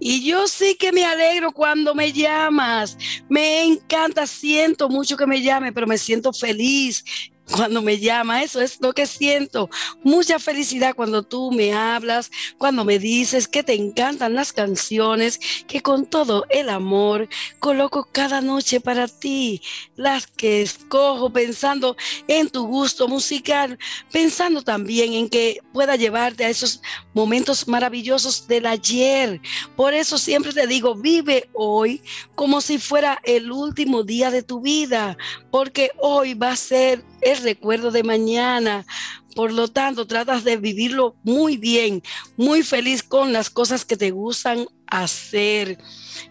Y 0.00 0.26
yo 0.28 0.48
sí 0.48 0.74
que 0.74 0.90
me 0.90 1.04
alegro 1.04 1.52
cuando 1.52 1.94
me 1.94 2.12
llamas. 2.12 2.98
Me 3.28 3.62
encanta, 3.62 4.26
siento 4.26 4.88
mucho 4.88 5.16
que 5.16 5.26
me 5.26 5.40
llame, 5.40 5.72
pero 5.72 5.86
me 5.86 5.98
siento 5.98 6.32
feliz 6.32 7.04
cuando 7.50 7.82
me 7.82 7.98
llama, 7.98 8.42
eso 8.42 8.60
es 8.60 8.80
lo 8.80 8.92
que 8.92 9.06
siento. 9.06 9.68
Mucha 10.02 10.38
felicidad 10.38 10.94
cuando 10.94 11.22
tú 11.22 11.50
me 11.50 11.72
hablas, 11.72 12.30
cuando 12.58 12.84
me 12.84 12.98
dices 12.98 13.48
que 13.48 13.62
te 13.62 13.74
encantan 13.74 14.34
las 14.34 14.52
canciones, 14.52 15.40
que 15.66 15.82
con 15.82 16.06
todo 16.06 16.44
el 16.50 16.68
amor 16.68 17.28
coloco 17.58 18.08
cada 18.10 18.40
noche 18.40 18.80
para 18.80 19.08
ti, 19.08 19.62
las 19.96 20.26
que 20.26 20.62
escojo 20.62 21.30
pensando 21.32 21.96
en 22.28 22.48
tu 22.48 22.66
gusto 22.66 23.08
musical, 23.08 23.78
pensando 24.12 24.62
también 24.62 25.12
en 25.14 25.28
que 25.28 25.60
pueda 25.72 25.96
llevarte 25.96 26.44
a 26.44 26.50
esos 26.50 26.80
momentos 27.14 27.66
maravillosos 27.66 28.46
del 28.46 28.66
ayer. 28.66 29.40
Por 29.76 29.94
eso 29.94 30.18
siempre 30.18 30.52
te 30.52 30.66
digo, 30.66 30.94
vive 30.94 31.48
hoy 31.52 32.02
como 32.34 32.60
si 32.60 32.78
fuera 32.78 33.20
el 33.24 33.50
último 33.50 34.02
día 34.02 34.30
de 34.30 34.42
tu 34.42 34.60
vida, 34.60 35.16
porque 35.50 35.90
hoy 35.98 36.34
va 36.34 36.52
a 36.52 36.56
ser 36.56 37.04
el 37.20 37.38
recuerdo 37.38 37.90
de 37.90 38.02
mañana. 38.02 38.86
Por 39.34 39.52
lo 39.52 39.68
tanto, 39.68 40.06
tratas 40.06 40.44
de 40.44 40.56
vivirlo 40.56 41.14
muy 41.22 41.56
bien, 41.56 42.02
muy 42.36 42.62
feliz 42.62 43.02
con 43.02 43.32
las 43.32 43.48
cosas 43.50 43.84
que 43.84 43.96
te 43.96 44.10
gustan 44.10 44.66
hacer. 44.86 45.78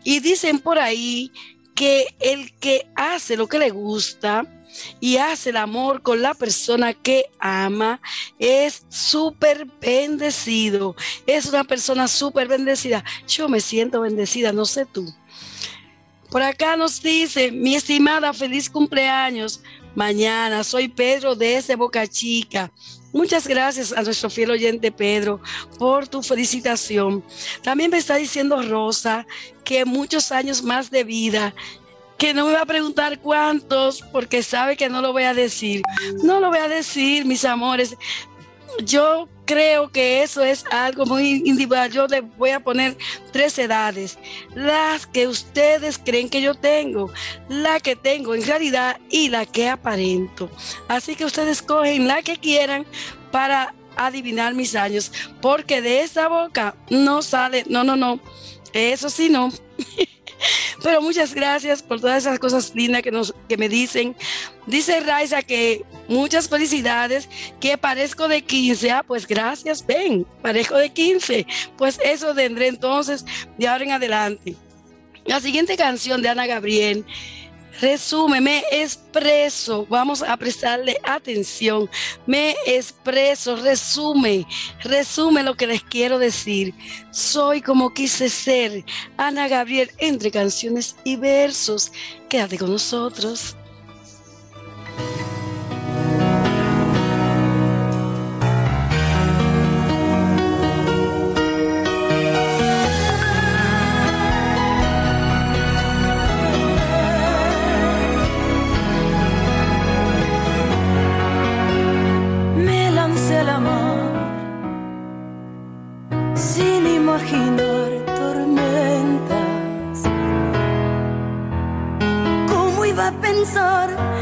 Y 0.04 0.20
dicen 0.20 0.60
por 0.60 0.80
ahí 0.80 1.32
que 1.76 2.08
el 2.20 2.52
que 2.60 2.88
hace 2.96 3.38
lo 3.38 3.48
que 3.48 3.60
le 3.60 3.70
gusta 3.70 4.46
y 5.00 5.18
hace 5.18 5.50
el 5.52 5.58
amor 5.58 6.02
con 6.02 6.22
la 6.22 6.34
persona 6.34 6.94
que 6.94 7.26
ama 7.40 8.02
es 8.38 8.86
súper 8.90 9.66
bendecido. 9.80 10.96
Es 11.26 11.46
una 11.46 11.64
persona 11.64 12.08
súper 12.08 12.48
bendecida. 12.48 13.04
Yo 13.28 13.50
me 13.50 13.62
siento 13.62 14.02
bendecida, 14.02 14.52
no 14.52 14.66
sé 14.66 14.86
tú. 14.86 15.14
Por 16.30 16.44
acá 16.44 16.76
nos 16.76 17.02
dice, 17.02 17.52
mi 17.52 17.76
estimada, 17.76 18.34
feliz 18.34 18.70
cumpleaños 18.70 19.62
mañana. 19.96 20.64
Soy 20.64 20.88
Pedro 20.88 21.36
desde 21.36 21.76
Boca 21.76 22.08
Chica. 22.08 22.72
Muchas 23.12 23.48
gracias 23.48 23.92
a 23.92 24.04
nuestro 24.04 24.30
fiel 24.30 24.52
oyente 24.52 24.92
Pedro 24.92 25.42
por 25.78 26.08
tu 26.08 26.22
felicitación. 26.22 27.24
También 27.64 27.90
me 27.90 27.98
está 27.98 28.16
diciendo 28.16 28.62
Rosa 28.62 29.26
que 29.64 29.86
muchos 29.86 30.32
años 30.32 30.62
más 30.62 30.92
de 30.92 31.04
vida, 31.04 31.56
que 32.20 32.34
no 32.34 32.46
me 32.46 32.54
va 32.54 32.62
a 32.62 32.66
preguntar 32.66 33.20
cuántos 33.20 34.02
porque 34.12 34.44
sabe 34.44 34.76
que 34.76 34.90
no 34.90 35.02
lo 35.02 35.14
voy 35.14 35.24
a 35.24 35.34
decir. 35.34 35.82
No 36.22 36.40
lo 36.40 36.50
voy 36.50 36.60
a 36.60 36.68
decir, 36.68 37.26
mis 37.26 37.46
amores. 37.46 37.96
Yo 38.84 39.28
creo 39.46 39.92
que 39.92 40.22
eso 40.22 40.44
es 40.44 40.64
algo 40.72 41.06
muy 41.06 41.42
individual. 41.46 41.92
Yo 41.92 42.08
les 42.08 42.24
voy 42.38 42.52
a 42.52 42.60
poner 42.60 42.98
tres 43.32 43.58
edades. 43.58 44.18
Las 44.56 45.08
que 45.08 45.28
ustedes 45.28 45.98
creen 45.98 46.30
que 46.30 46.42
yo 46.42 46.54
tengo, 46.56 47.12
la 47.48 47.80
que 47.80 47.96
tengo 47.96 48.36
en 48.36 48.46
realidad 48.46 49.00
y 49.10 49.30
la 49.30 49.46
que 49.46 49.70
aparento. 49.70 50.50
Así 50.88 51.16
que 51.16 51.26
ustedes 51.26 51.62
cogen 51.62 52.08
la 52.08 52.22
que 52.22 52.38
quieran 52.38 52.86
para 53.32 53.74
adivinar 53.96 54.54
mis 54.54 54.76
años, 54.76 55.12
porque 55.42 55.82
de 55.82 56.02
esa 56.02 56.28
boca 56.28 56.76
no 56.90 57.22
sale, 57.22 57.66
no, 57.68 57.84
no, 57.84 57.96
no, 57.96 58.20
eso 58.74 59.10
sí 59.10 59.30
no. 59.30 59.52
Pero 60.84 61.02
muchas 61.02 61.34
gracias 61.34 61.82
por 61.82 62.00
todas 62.00 62.24
esas 62.24 62.40
cosas 62.40 62.74
lindas 62.74 63.02
que, 63.02 63.12
nos, 63.12 63.34
que 63.48 63.58
me 63.58 63.70
dicen. 63.70 64.16
Dice 64.66 65.00
Raiza 65.00 65.42
que 65.42 65.84
muchas 66.08 66.48
felicidades, 66.48 67.30
que 67.60 67.78
parezco 67.78 68.28
de 68.28 68.42
15. 68.42 68.92
Ah, 68.92 69.04
pues 69.06 69.28
gracias, 69.28 69.86
ven, 69.86 70.26
parezco 70.42 70.78
de 70.78 70.90
15. 70.90 71.46
Pues 71.78 72.00
eso 72.04 72.34
tendré 72.34 72.68
entonces 72.68 73.26
de 73.58 73.68
ahora 73.68 73.84
en 73.84 73.92
adelante. 73.92 74.56
La 75.26 75.40
siguiente 75.40 75.78
canción 75.78 76.22
de 76.22 76.30
Ana 76.30 76.48
Gabriel 76.48 77.06
Resume, 77.82 78.42
me 78.42 78.64
expreso, 78.72 79.86
vamos 79.90 80.22
a 80.22 80.36
prestarle 80.36 80.98
atención, 81.04 81.90
me 82.28 82.56
expreso, 82.66 83.56
resume, 83.56 84.46
resume 84.82 85.44
lo 85.44 85.56
que 85.56 85.68
les 85.68 85.84
quiero 85.84 86.20
decir. 86.20 86.74
Soy 87.12 87.62
como 87.62 87.94
quise 87.94 88.28
ser, 88.30 88.84
Ana 89.16 89.48
Gabriel, 89.48 89.92
entre 89.98 90.30
canciones 90.30 90.98
y 91.06 91.16
versos. 91.16 91.92
Quédate 92.28 92.58
con 92.58 92.72
nosotros. 92.72 93.56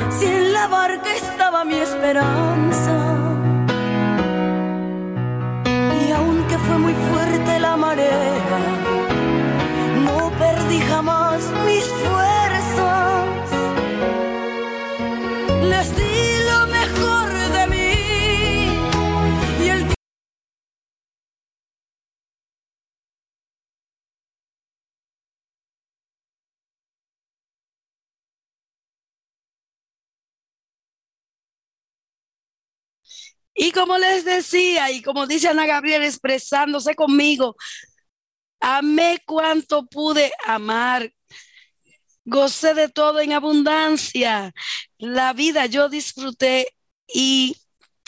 si 0.10 0.26
en 0.26 0.54
la 0.54 0.68
barca 0.68 1.14
estaba 1.14 1.66
mi 1.66 1.76
esperanza. 1.76 2.87
Y 33.60 33.72
como 33.72 33.98
les 33.98 34.24
decía, 34.24 34.92
y 34.92 35.02
como 35.02 35.26
dice 35.26 35.48
Ana 35.48 35.66
Gabriel 35.66 36.04
expresándose 36.04 36.94
conmigo, 36.94 37.56
amé 38.60 39.20
cuanto 39.26 39.88
pude 39.88 40.32
amar, 40.46 41.12
gocé 42.24 42.76
de 42.76 42.88
todo 42.88 43.20
en 43.20 43.34
abundancia, 43.34 44.54
la 45.00 45.34
vida 45.34 45.66
yo 45.66 45.90
disfruté 45.90 46.68
y 47.08 47.58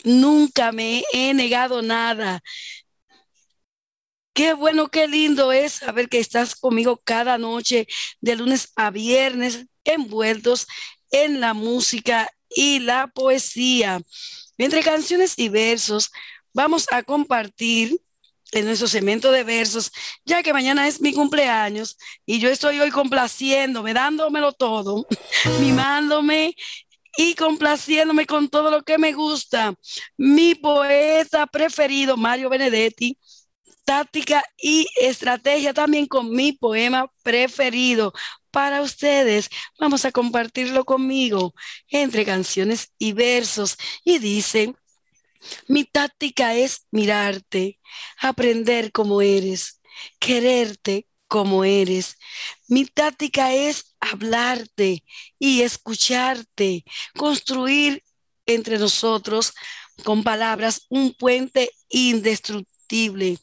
nunca 0.04 0.70
me 0.70 1.02
he 1.12 1.34
negado 1.34 1.82
nada. 1.82 2.40
Qué 4.32 4.54
bueno, 4.54 4.88
qué 4.88 5.08
lindo 5.08 5.50
es 5.50 5.72
saber 5.72 6.08
que 6.08 6.20
estás 6.20 6.54
conmigo 6.54 7.00
cada 7.02 7.38
noche, 7.38 7.88
de 8.20 8.36
lunes 8.36 8.72
a 8.76 8.90
viernes, 8.90 9.66
envueltos 9.82 10.68
en 11.10 11.40
la 11.40 11.54
música 11.54 12.30
y 12.54 12.80
la 12.80 13.06
poesía. 13.08 14.00
Entre 14.58 14.82
canciones 14.82 15.38
y 15.38 15.48
versos, 15.48 16.10
vamos 16.52 16.86
a 16.90 17.02
compartir 17.02 18.00
en 18.52 18.64
nuestro 18.66 18.88
segmento 18.88 19.30
de 19.30 19.44
versos, 19.44 19.92
ya 20.24 20.42
que 20.42 20.52
mañana 20.52 20.88
es 20.88 21.00
mi 21.00 21.12
cumpleaños 21.12 21.96
y 22.26 22.40
yo 22.40 22.48
estoy 22.48 22.80
hoy 22.80 22.90
complaciéndome, 22.90 23.94
dándomelo 23.94 24.52
todo, 24.52 25.06
mimándome 25.60 26.54
y 27.16 27.34
complaciéndome 27.34 28.26
con 28.26 28.48
todo 28.48 28.70
lo 28.70 28.82
que 28.82 28.98
me 28.98 29.12
gusta. 29.12 29.74
Mi 30.16 30.54
poeta 30.54 31.46
preferido, 31.46 32.16
Mario 32.16 32.48
Benedetti, 32.48 33.16
táctica 33.84 34.42
y 34.56 34.86
estrategia 35.00 35.74
también 35.74 36.06
con 36.06 36.30
mi 36.30 36.52
poema 36.52 37.10
preferido, 37.22 38.12
para 38.50 38.82
ustedes. 38.82 39.48
Vamos 39.78 40.04
a 40.04 40.12
compartirlo 40.12 40.84
conmigo 40.84 41.54
entre 41.88 42.24
canciones 42.24 42.92
y 42.98 43.12
versos. 43.12 43.76
Y 44.04 44.18
dice, 44.18 44.74
mi 45.68 45.84
táctica 45.84 46.54
es 46.54 46.86
mirarte, 46.90 47.78
aprender 48.18 48.92
como 48.92 49.22
eres, 49.22 49.80
quererte 50.18 51.06
como 51.28 51.64
eres. 51.64 52.16
Mi 52.68 52.86
táctica 52.86 53.54
es 53.54 53.94
hablarte 54.00 55.04
y 55.38 55.62
escucharte, 55.62 56.84
construir 57.16 58.02
entre 58.46 58.78
nosotros 58.78 59.54
con 60.04 60.24
palabras 60.24 60.86
un 60.88 61.14
puente 61.14 61.70
indestructible. 61.88 63.38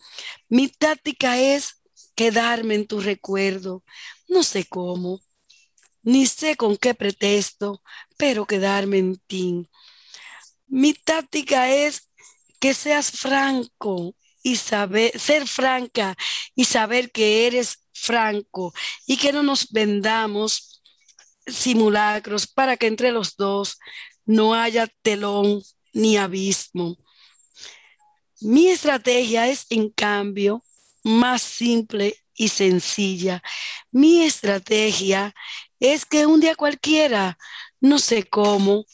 Mi 0.49 0.67
táctica 0.67 1.39
es 1.39 1.81
quedarme 2.15 2.75
en 2.75 2.87
tu 2.87 2.99
recuerdo. 2.99 3.83
No 4.27 4.43
sé 4.43 4.65
cómo, 4.65 5.21
ni 6.03 6.25
sé 6.25 6.55
con 6.55 6.77
qué 6.77 6.93
pretexto, 6.93 7.81
pero 8.17 8.45
quedarme 8.45 8.97
en 8.97 9.17
ti. 9.27 9.69
Mi 10.67 10.93
táctica 10.93 11.69
es 11.69 12.09
que 12.59 12.73
seas 12.73 13.11
franco 13.11 14.15
y 14.43 14.55
saber, 14.55 15.17
ser 15.19 15.47
franca 15.47 16.15
y 16.55 16.65
saber 16.65 17.11
que 17.11 17.47
eres 17.47 17.83
franco 17.93 18.73
y 19.05 19.17
que 19.17 19.33
no 19.33 19.43
nos 19.43 19.71
vendamos 19.71 20.81
simulacros 21.45 22.47
para 22.47 22.77
que 22.77 22.87
entre 22.87 23.11
los 23.11 23.35
dos 23.35 23.77
no 24.25 24.53
haya 24.53 24.87
telón 25.01 25.61
ni 25.93 26.17
abismo. 26.17 26.97
Mi 28.41 28.67
estrategia 28.67 29.47
es, 29.47 29.65
en 29.69 29.89
cambio, 29.89 30.63
más 31.03 31.41
simple 31.41 32.15
y 32.35 32.49
sencilla. 32.49 33.41
Mi 33.91 34.23
estrategia 34.23 35.33
es 35.79 36.05
que 36.05 36.25
un 36.25 36.39
día 36.39 36.55
cualquiera, 36.55 37.37
no 37.79 37.99
sé 37.99 38.23
cómo, 38.23 38.85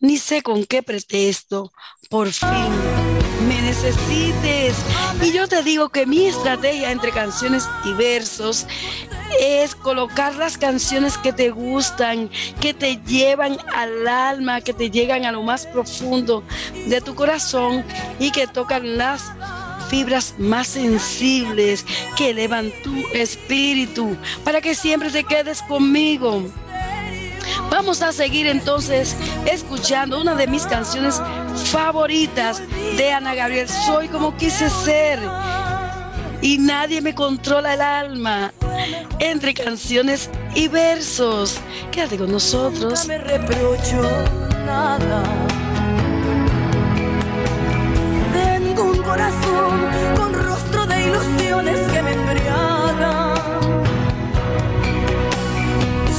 ni 0.00 0.18
sé 0.18 0.42
con 0.42 0.64
qué 0.64 0.82
pretexto, 0.82 1.72
por 2.08 2.32
fin 2.32 3.00
me 3.46 3.60
necesites. 3.62 4.76
Y 5.22 5.32
yo 5.32 5.48
te 5.48 5.62
digo 5.62 5.88
que 5.88 6.06
mi 6.06 6.26
estrategia 6.26 6.90
entre 6.90 7.10
canciones 7.10 7.68
y 7.84 7.92
versos 7.94 8.66
es 9.40 9.74
colocar 9.74 10.34
las 10.36 10.58
canciones 10.58 11.16
que 11.18 11.32
te 11.32 11.50
gustan, 11.50 12.30
que 12.60 12.74
te 12.74 12.96
llevan 12.96 13.56
al 13.74 14.06
alma, 14.06 14.60
que 14.60 14.72
te 14.72 14.90
llegan 14.90 15.24
a 15.24 15.32
lo 15.32 15.42
más 15.42 15.66
profundo 15.66 16.42
de 16.86 17.00
tu 17.00 17.14
corazón 17.14 17.84
y 18.18 18.30
que 18.32 18.46
tocan 18.46 18.96
las 18.96 19.32
fibras 19.90 20.34
más 20.38 20.68
sensibles 20.68 21.84
que 22.16 22.30
elevan 22.30 22.70
tu 22.84 22.94
espíritu 23.12 24.16
para 24.44 24.60
que 24.60 24.74
siempre 24.74 25.10
te 25.10 25.24
quedes 25.24 25.60
conmigo. 25.62 26.44
Vamos 27.70 28.00
a 28.00 28.12
seguir 28.12 28.46
entonces 28.46 29.16
escuchando 29.46 30.20
una 30.20 30.34
de 30.36 30.46
mis 30.46 30.64
canciones 30.66 31.20
favoritas 31.66 32.62
de 32.96 33.12
Ana 33.12 33.34
Gabriel, 33.34 33.68
Soy 33.68 34.08
como 34.08 34.36
quise 34.36 34.70
ser. 34.70 35.18
Y 36.40 36.58
nadie 36.58 37.02
me 37.02 37.14
controla 37.14 37.74
el 37.74 37.82
alma 37.82 38.52
entre 39.18 39.52
canciones 39.54 40.30
y 40.54 40.68
versos. 40.68 41.58
Quédate 41.90 42.16
con 42.16 42.32
nosotros. 42.32 43.06
Nunca 43.06 43.18
me 43.18 43.18
reprocho 43.18 44.02
nada. 44.64 45.22
Con 50.16 50.32
rostro 50.32 50.86
de 50.86 51.04
ilusiones 51.04 51.78
que 51.92 52.02
me 52.02 52.12
embriagan. 52.12 53.34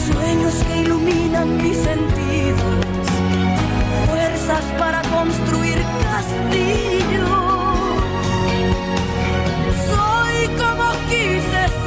Sueños 0.05 0.53
que 0.67 0.81
iluminan 0.81 1.57
mis 1.57 1.77
sentidos. 1.77 2.85
Fuerzas 4.07 4.63
para 4.77 5.01
construir 5.01 5.79
castillos. 6.03 7.31
Soy 9.89 10.47
como 10.59 10.91
quise 11.09 11.80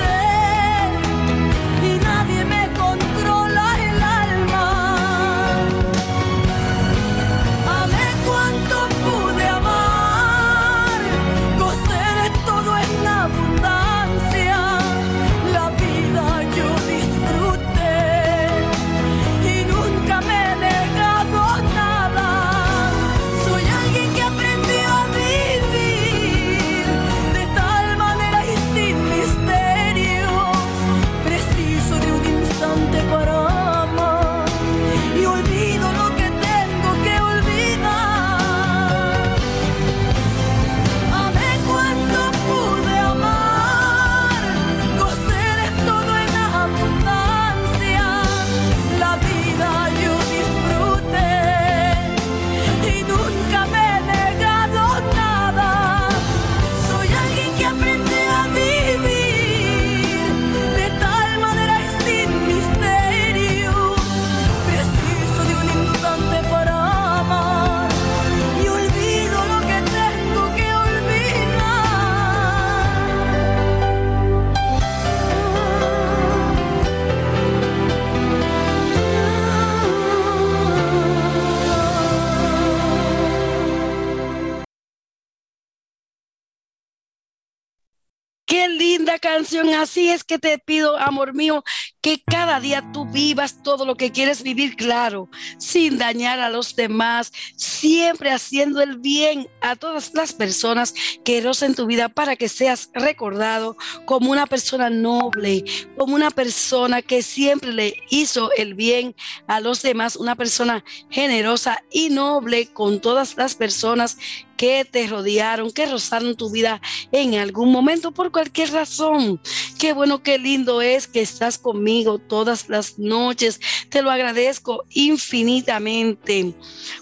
es 90.14 90.24
que 90.24 90.38
te 90.38 90.58
pido, 90.58 90.96
amor 90.96 91.34
mío, 91.34 91.62
que 92.00 92.22
cada 92.24 92.60
día 92.60 92.84
tú 92.92 93.06
vivas 93.06 93.62
todo 93.62 93.84
lo 93.84 93.96
que 93.96 94.12
quieres 94.12 94.42
vivir, 94.42 94.76
claro, 94.76 95.28
sin 95.58 95.98
dañar 95.98 96.40
a 96.40 96.50
los 96.50 96.74
demás, 96.74 97.32
siempre 97.56 98.30
haciendo 98.30 98.80
el 98.80 98.98
bien 98.98 99.48
a 99.60 99.76
todas 99.76 100.14
las 100.14 100.32
personas 100.32 100.94
que 101.24 101.44
en 101.62 101.74
tu 101.74 101.86
vida 101.86 102.08
para 102.08 102.36
que 102.36 102.48
seas 102.48 102.90
recordado 102.94 103.76
como 104.06 104.30
una 104.30 104.46
persona 104.46 104.88
noble, 104.88 105.62
como 105.96 106.14
una 106.14 106.30
persona 106.30 107.02
que 107.02 107.22
siempre 107.22 107.72
le 107.72 107.94
hizo 108.08 108.50
el 108.52 108.74
bien 108.74 109.14
a 109.46 109.60
los 109.60 109.82
demás, 109.82 110.16
una 110.16 110.36
persona 110.36 110.84
generosa 111.10 111.82
y 111.90 112.08
noble 112.08 112.72
con 112.72 113.00
todas 113.00 113.36
las 113.36 113.54
personas 113.54 114.16
que 114.56 114.84
te 114.84 115.06
rodearon, 115.06 115.70
que 115.70 115.86
rozaron 115.86 116.36
tu 116.36 116.50
vida 116.50 116.80
en 117.12 117.34
algún 117.34 117.70
momento 117.70 118.12
por 118.12 118.30
cualquier 118.30 118.72
razón. 118.72 119.40
Qué 119.78 119.92
bueno, 119.92 120.22
qué 120.22 120.38
lindo 120.38 120.80
es 120.82 121.06
que 121.06 121.20
estás 121.20 121.58
conmigo 121.58 122.18
todas 122.18 122.68
las 122.68 122.98
noches. 122.98 123.60
Te 123.90 124.02
lo 124.02 124.10
agradezco 124.10 124.84
infinitamente, 124.90 126.54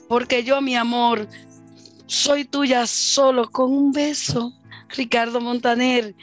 porque 0.09 0.45
yo, 0.45 0.61
mi 0.61 0.77
amor, 0.77 1.29
soy 2.07 2.45
tuya 2.45 2.87
solo 2.87 3.51
con 3.51 3.73
un 3.73 3.93
beso. 3.93 4.53
Ricardo 4.89 5.41
Montaner, 5.41 6.15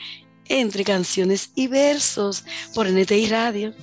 entre 0.45 0.83
canciones 0.83 1.51
y 1.55 1.67
versos 1.67 2.43
por 2.73 2.87
NTI 2.87 3.27
Radio. 3.27 3.73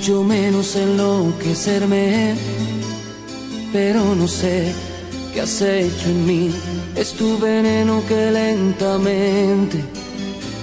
Mucho 0.00 0.24
menos 0.24 0.76
enloquecerme, 0.76 2.34
pero 3.70 4.14
no 4.14 4.26
sé 4.26 4.72
qué 5.34 5.42
has 5.42 5.60
hecho 5.60 6.06
en 6.06 6.26
mí. 6.26 6.50
Es 6.96 7.12
tu 7.12 7.38
veneno 7.38 8.02
que 8.08 8.30
lentamente 8.30 9.84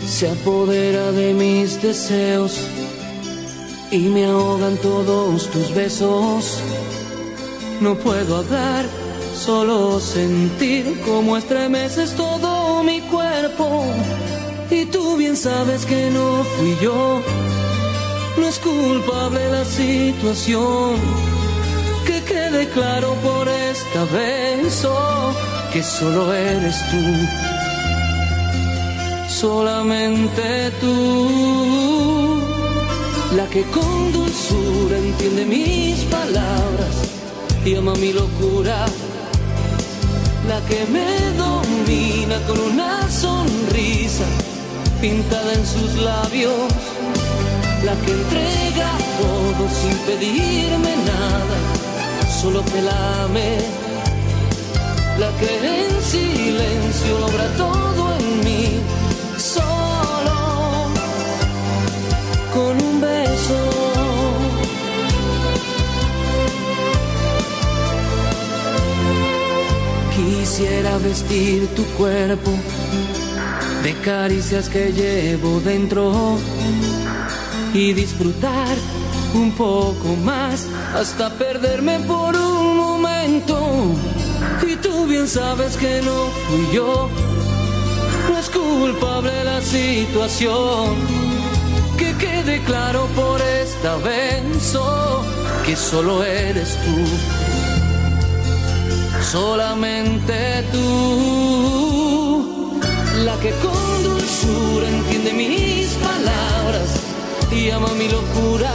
se 0.07 0.31
apodera 0.31 1.11
de 1.11 1.35
mis 1.35 1.79
deseos 1.83 2.57
y 3.91 3.99
me 4.09 4.25
ahogan 4.25 4.75
todos 4.77 5.51
tus 5.51 5.71
besos. 5.75 6.57
No 7.79 7.93
puedo 7.93 8.37
hablar, 8.37 8.85
solo 9.39 9.99
sentir 9.99 10.99
cómo 11.05 11.37
estremeces 11.37 12.15
todo 12.15 12.81
mi 12.81 13.01
cuerpo. 13.01 13.85
Y 14.71 14.85
tú 14.85 15.15
bien 15.15 15.37
sabes 15.37 15.85
que 15.85 16.09
no 16.09 16.43
fui 16.43 16.75
yo, 16.81 17.21
no 18.37 18.47
es 18.47 18.59
culpable 18.59 19.49
la 19.51 19.65
situación. 19.65 20.95
Que 22.05 22.23
quede 22.23 22.69
claro 22.69 23.13
por 23.15 23.47
esta 23.49 24.05
vez 24.05 24.85
oh, 24.85 25.33
que 25.73 25.83
solo 25.83 26.33
eres 26.33 26.75
tú, 26.89 27.03
solamente 29.27 30.71
tú, 30.79 32.41
la 33.35 33.45
que 33.47 33.63
con 33.63 34.13
dulzura 34.13 34.97
entiende 34.97 35.45
mis 35.45 35.99
palabras 36.05 36.95
y 37.65 37.75
ama 37.75 37.93
mi 37.95 38.13
locura, 38.13 38.85
la 40.47 40.61
que 40.67 40.85
me 40.85 41.19
domina 41.37 42.37
con 42.47 42.57
una 42.59 43.09
sonrisa 43.11 44.23
pintada 45.01 45.53
en 45.53 45.65
sus 45.65 45.95
labios, 45.95 46.53
la 47.87 47.95
que 48.03 48.11
entrega 48.11 48.89
todo 49.21 49.63
sin 49.79 49.95
pedirme 50.07 50.93
nada, 51.13 51.57
solo 52.41 52.59
que 52.65 52.81
la 52.81 53.23
ame, 53.23 53.51
la 55.21 55.29
que 55.39 55.51
en 55.75 55.91
silencio 56.01 57.13
logra 57.23 57.47
todo 57.63 58.03
en 58.19 58.27
mí, 58.45 58.65
solo 59.37 60.37
con 62.55 62.73
un 62.89 62.95
beso. 62.99 63.59
Quisiera 70.17 70.97
vestir 70.97 71.67
tu 71.77 71.85
cuerpo 71.99 72.51
de 73.81 73.93
caricias 74.01 74.67
que 74.67 74.91
llevo 74.91 75.61
dentro 75.61 76.37
y 77.77 77.93
disfrutar 77.93 78.75
un 79.35 79.51
poco 79.51 80.15
más 80.23 80.65
hasta 80.95 81.29
perderme 81.29 81.99
por 81.99 82.35
un 82.35 82.75
momento. 82.75 83.93
Y 84.67 84.75
tú 84.77 85.05
bien 85.05 85.27
sabes 85.27 85.77
que 85.77 86.01
no 86.01 86.25
fui 86.47 86.67
yo, 86.73 87.07
no 88.27 88.37
es 88.37 88.49
culpable 88.49 89.43
la 89.43 89.61
situación. 89.61 90.95
Que 91.99 92.15
quede 92.15 92.63
claro 92.63 93.07
por 93.15 93.39
esta 93.41 93.97
vez 93.97 94.75
oh, 94.75 95.21
que 95.65 95.75
solo 95.75 96.23
eres 96.23 96.77
tú 96.83 96.95
solamente 99.31 100.63
tú, 100.71 102.79
la 103.25 103.35
que 103.39 103.51
con 103.63 104.03
dulzura 104.03 104.87
entiende 104.87 105.33
mis 105.33 105.87
palabras 105.95 106.86
y 107.57 107.71
ama 107.71 107.91
mi 107.95 108.07
locura, 108.07 108.71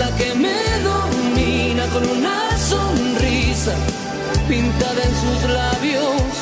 la 0.00 0.08
que 0.16 0.34
me 0.34 0.58
domina 0.90 1.86
con 1.92 2.08
una 2.08 2.38
sonrisa 2.58 3.74
pintada 4.48 5.00
en 5.08 5.14
sus 5.22 5.50
labios, 5.50 6.32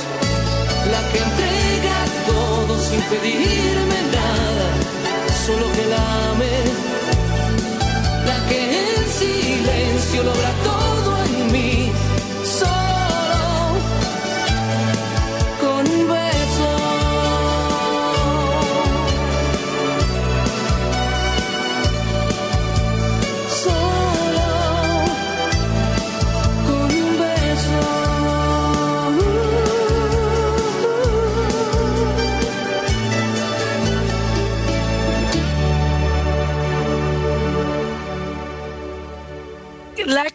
la 0.92 1.00
que 1.10 1.18
entrega 1.28 1.96
todo 2.26 2.78
sin 2.88 3.00
pedirme 3.10 3.98
nada, 4.18 4.66
solo 5.46 5.66
que 5.76 5.84
la 5.94 6.30
ame, 6.30 6.56
la 8.28 8.38
que 8.48 8.58
en 8.80 9.02
silencio 9.20 10.22
logra 10.22 10.52
todo 10.64 10.71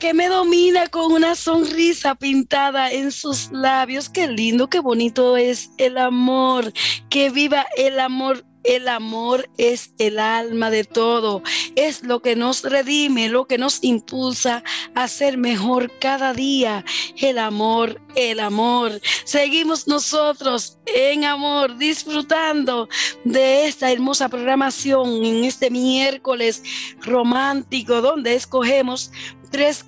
que 0.07 0.13
me 0.13 0.29
domina 0.29 0.87
con 0.87 1.11
una 1.11 1.35
sonrisa 1.35 2.15
pintada 2.15 2.89
en 2.89 3.11
sus 3.11 3.51
labios. 3.51 4.07
Qué 4.07 4.29
lindo, 4.29 4.69
qué 4.69 4.79
bonito 4.79 5.35
es 5.35 5.69
el 5.77 5.97
amor. 5.97 6.71
Que 7.09 7.29
viva 7.29 7.65
el 7.75 7.99
amor 7.99 8.45
el 8.67 8.89
amor 8.89 9.49
es 9.57 9.91
el 9.97 10.19
alma 10.19 10.69
de 10.69 10.83
todo, 10.83 11.41
es 11.75 12.03
lo 12.03 12.21
que 12.21 12.35
nos 12.35 12.63
redime, 12.63 13.29
lo 13.29 13.47
que 13.47 13.57
nos 13.57 13.83
impulsa 13.83 14.63
a 14.93 15.07
ser 15.07 15.37
mejor 15.37 15.91
cada 15.99 16.33
día. 16.33 16.83
El 17.15 17.39
amor, 17.39 18.01
el 18.15 18.41
amor. 18.41 18.99
Seguimos 19.23 19.87
nosotros 19.87 20.77
en 20.85 21.23
amor, 21.23 21.77
disfrutando 21.77 22.89
de 23.23 23.67
esta 23.67 23.91
hermosa 23.91 24.27
programación 24.27 25.25
en 25.25 25.45
este 25.45 25.71
miércoles 25.71 26.61
romántico, 27.01 28.01
donde 28.01 28.35
escogemos 28.35 29.11
tres, 29.49 29.85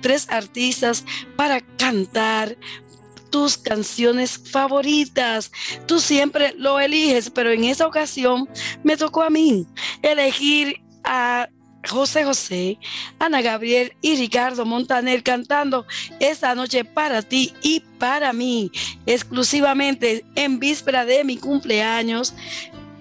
tres 0.00 0.28
artistas 0.28 1.04
para 1.36 1.60
cantar 1.60 2.56
tus 3.32 3.56
canciones 3.56 4.38
favoritas. 4.38 5.50
Tú 5.86 5.98
siempre 5.98 6.54
lo 6.56 6.78
eliges, 6.78 7.30
pero 7.30 7.50
en 7.50 7.64
esa 7.64 7.88
ocasión 7.88 8.48
me 8.84 8.96
tocó 8.96 9.22
a 9.22 9.30
mí 9.30 9.66
elegir 10.02 10.80
a 11.02 11.48
José 11.88 12.24
José, 12.24 12.78
Ana 13.18 13.42
Gabriel 13.42 13.92
y 14.00 14.14
Ricardo 14.14 14.64
Montaner 14.64 15.24
cantando 15.24 15.84
esta 16.20 16.54
noche 16.54 16.84
para 16.84 17.22
ti 17.22 17.52
y 17.60 17.80
para 17.98 18.32
mí, 18.32 18.70
exclusivamente 19.04 20.24
en 20.36 20.60
víspera 20.60 21.04
de 21.04 21.24
mi 21.24 21.38
cumpleaños, 21.38 22.34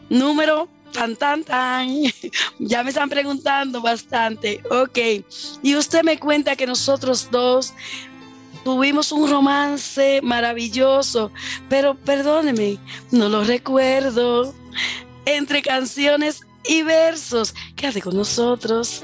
número 0.09 0.67
Tan, 0.91 1.15
tan, 1.15 1.43
tan. 1.43 1.88
Ya 2.59 2.84
me 2.84 2.89
están 2.89 3.09
preguntando 3.09 3.82
bastante. 3.82 4.61
Ok. 4.69 5.23
Y 5.63 5.75
usted 5.75 6.03
me 6.03 6.19
cuenta 6.19 6.55
que 6.55 6.67
nosotros 6.67 7.29
dos 7.32 7.73
tuvimos 8.64 9.12
un 9.12 9.30
romance 9.30 10.22
maravilloso, 10.24 11.32
pero 11.70 11.95
perdóneme, 11.95 12.78
no 13.12 13.30
lo 13.30 13.43
recuerdo. 13.43 14.53
Entre 15.26 15.62
canciones 15.62 16.41
y 16.68 16.82
versos. 16.84 17.53
Quédate 17.76 18.01
con 18.01 18.16
nosotros. 18.16 19.03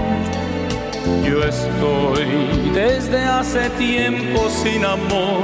yo 1.23 1.43
estoy 1.43 2.25
desde 2.73 3.19
hace 3.23 3.69
tiempo 3.71 4.49
sin 4.49 4.85
amor. 4.85 5.41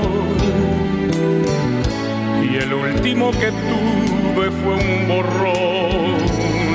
Y 2.43 2.55
el 2.57 2.73
último 2.73 3.31
que 3.31 3.51
tuve 3.51 4.51
fue 4.51 4.73
un 4.73 5.07
borrón 5.07 6.15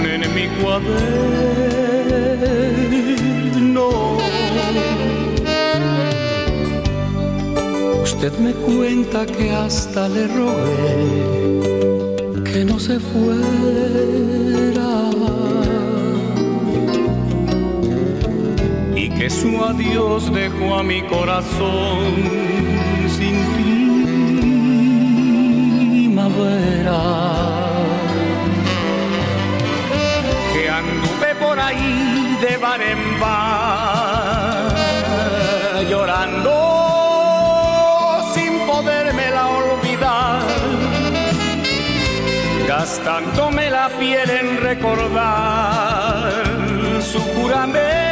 en 0.07 0.21
mi 0.35 0.47
cuaderno. 0.63 1.03
Usted 8.03 8.33
me 8.39 8.53
cuenta 8.53 9.27
que 9.27 9.51
hasta 9.51 10.09
le 10.09 10.27
rogué 10.29 11.43
que 12.45 12.65
no 12.65 12.79
se 12.79 13.01
fuera. 13.01 14.92
Que 19.23 19.31
su 19.31 19.65
adiós 19.65 20.33
dejó 20.33 20.79
a 20.81 20.83
mi 20.83 21.01
corazón 21.03 22.07
sin 23.17 23.37
primavera. 26.09 27.03
Que 30.53 30.69
anduve 30.69 31.31
por 31.41 31.57
ahí 31.61 32.37
de 32.41 32.57
bar 32.57 32.83
en 32.83 33.21
bar 33.21 34.73
llorando 35.89 36.55
sin 38.35 38.59
podérmela 38.67 39.43
olvidar, 39.51 40.43
gastándome 42.67 43.71
la 43.71 43.89
piel 44.01 44.29
en 44.31 44.61
recordar 44.61 46.33
su 47.01 47.21
juramento. 47.21 48.12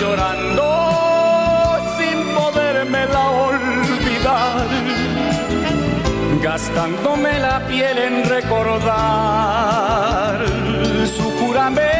llorando 0.00 0.66
sin 1.96 2.18
podérmela 2.34 3.22
olvidar, 3.48 4.66
gastándome 6.42 7.38
la 7.38 7.60
piel 7.66 7.98
en 7.98 8.24
recordar 8.24 8.90
su 11.16 11.30
juramento. 11.38 11.99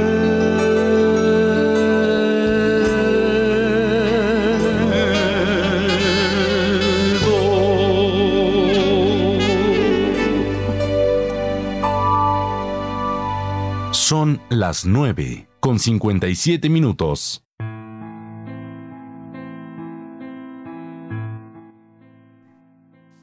Las 14.51 14.85
9 14.85 15.47
con 15.61 15.79
57 15.79 16.67
minutos. 16.67 17.41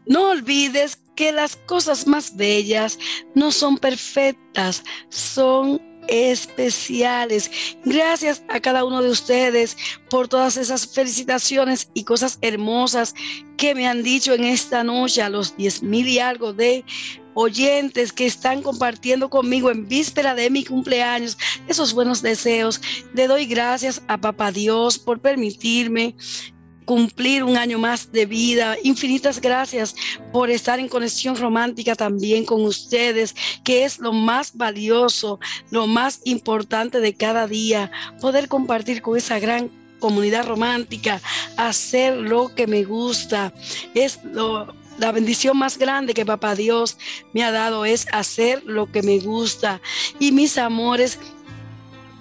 No 0.07 0.31
olvides 0.31 0.97
que 1.15 1.33
las 1.33 1.57
cosas 1.57 2.07
más 2.07 2.35
bellas 2.35 2.99
no 3.35 3.53
son 3.53 3.77
perfectas, 3.77 4.83
son 5.11 5.83
especiales. 6.09 7.51
Gracias 7.85 8.43
a 8.49 8.61
cada 8.61 8.87
uno 8.87 9.03
de 9.03 9.11
ustedes 9.11 9.77
por 10.09 10.29
todas 10.29 10.57
esas 10.57 10.87
felicitaciones 10.87 11.91
y 11.93 12.05
cosas 12.05 12.39
hermosas 12.41 13.15
que 13.59 13.75
me 13.75 13.87
han 13.87 14.03
dicho 14.03 14.33
en 14.33 14.45
esta 14.45 14.83
noche 14.83 15.21
a 15.21 15.29
los 15.29 15.55
diez 15.59 15.83
mil 15.83 16.09
y 16.09 16.21
algo 16.21 16.55
de 16.55 16.87
oyentes 17.41 18.13
que 18.13 18.27
están 18.27 18.63
compartiendo 18.63 19.31
conmigo 19.31 19.71
en 19.71 19.87
víspera 19.87 20.35
de 20.35 20.51
mi 20.51 20.65
cumpleaños 20.65 21.39
esos 21.69 21.95
buenos 21.95 22.21
deseos. 22.21 22.81
Le 23.15 23.29
doy 23.29 23.47
gracias 23.47 24.03
a 24.09 24.19
Papá 24.19 24.51
Dios 24.51 24.99
por 24.99 25.21
permitirme 25.21 26.17
cumplir 26.85 27.45
un 27.45 27.57
año 27.57 27.79
más 27.79 28.11
de 28.11 28.27
vida. 28.27 28.77
Infinitas 28.83 29.41
gracias 29.41 29.95
por 30.33 30.51
estar 30.51 30.81
en 30.81 30.89
conexión 30.89 31.37
romántica 31.37 31.95
también 31.95 32.45
con 32.45 32.63
ustedes, 32.63 33.37
que 33.63 33.85
es 33.85 34.01
lo 34.01 34.13
más 34.13 34.57
valioso, 34.57 35.39
lo 35.71 35.87
más 35.87 36.21
importante 36.25 36.99
de 36.99 37.15
cada 37.15 37.47
día, 37.47 37.93
poder 38.21 38.49
compartir 38.49 39.01
con 39.01 39.17
esa 39.17 39.39
gran 39.39 39.71
comunidad 40.01 40.47
romántica, 40.47 41.21
hacer 41.57 42.17
lo 42.17 42.55
que 42.55 42.67
me 42.67 42.85
gusta. 42.85 43.53
Es 43.95 44.21
lo, 44.25 44.75
la 44.99 45.13
bendición 45.13 45.57
más 45.57 45.79
grande 45.79 46.15
que 46.15 46.27
papá 46.27 46.55
Dios 46.55 46.99
me 47.33 47.45
ha 47.45 47.51
dado 47.51 47.85
es 47.85 48.07
hacer 48.13 48.63
lo 48.65 48.91
que 48.91 49.03
me 49.03 49.19
gusta. 49.19 49.81
Y 50.19 50.33
mis 50.33 50.59
amores, 50.59 51.19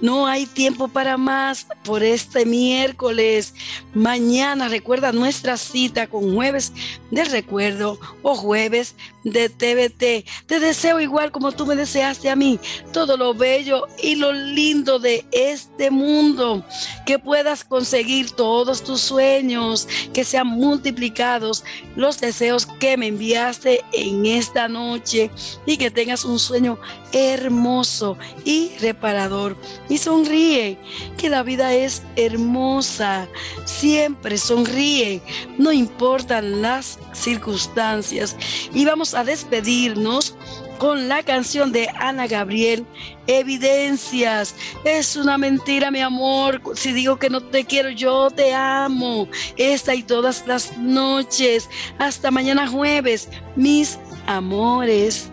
no 0.01 0.27
hay 0.27 0.45
tiempo 0.45 0.87
para 0.87 1.17
más 1.17 1.67
por 1.83 2.03
este 2.03 2.45
miércoles. 2.45 3.53
Mañana 3.93 4.67
recuerda 4.67 5.11
nuestra 5.11 5.57
cita 5.57 6.07
con 6.07 6.35
jueves 6.35 6.73
del 7.11 7.27
recuerdo 7.27 7.99
o 8.21 8.35
jueves 8.35 8.95
de 9.23 9.49
TVT. 9.49 10.25
Te 10.45 10.59
deseo 10.59 10.99
igual 10.99 11.31
como 11.31 11.51
tú 11.51 11.65
me 11.65 11.75
deseaste 11.75 12.29
a 12.29 12.35
mí 12.35 12.59
todo 12.93 13.17
lo 13.17 13.33
bello 13.33 13.87
y 14.01 14.15
lo 14.15 14.31
lindo 14.31 14.99
de 14.99 15.25
este 15.31 15.91
mundo. 15.91 16.63
Que 17.05 17.19
puedas 17.19 17.63
conseguir 17.63 18.31
todos 18.31 18.83
tus 18.83 19.01
sueños, 19.01 19.87
que 20.13 20.23
sean 20.23 20.47
multiplicados 20.47 21.63
los 21.95 22.19
deseos 22.19 22.65
que 22.65 22.97
me 22.97 23.07
enviaste 23.07 23.83
en 23.93 24.25
esta 24.25 24.67
noche 24.67 25.31
y 25.65 25.77
que 25.77 25.91
tengas 25.91 26.23
un 26.23 26.39
sueño 26.39 26.77
hermoso 27.11 28.17
y 28.43 28.71
reparador 28.79 29.55
y 29.89 29.97
sonríe, 29.97 30.77
que 31.17 31.29
la 31.29 31.43
vida 31.43 31.73
es 31.73 32.03
hermosa. 32.15 33.27
Siempre 33.65 34.37
sonríe, 34.37 35.21
no 35.57 35.71
importan 35.71 36.61
las 36.61 36.99
circunstancias. 37.13 38.35
Y 38.73 38.85
vamos 38.85 39.13
a 39.13 39.23
despedirnos 39.23 40.35
con 40.77 41.07
la 41.07 41.23
canción 41.23 41.71
de 41.71 41.89
Ana 41.99 42.27
Gabriel, 42.27 42.85
Evidencias. 43.25 44.55
Es 44.83 45.15
una 45.15 45.37
mentira, 45.37 45.91
mi 45.91 46.01
amor. 46.01 46.61
Si 46.75 46.91
digo 46.93 47.17
que 47.17 47.29
no 47.29 47.41
te 47.41 47.65
quiero, 47.65 47.89
yo 47.89 48.29
te 48.29 48.53
amo. 48.53 49.27
Esta 49.57 49.95
y 49.95 50.03
todas 50.03 50.45
las 50.47 50.77
noches. 50.77 51.69
Hasta 51.97 52.31
mañana 52.31 52.67
jueves, 52.67 53.29
mis 53.55 53.97
amores. 54.27 55.31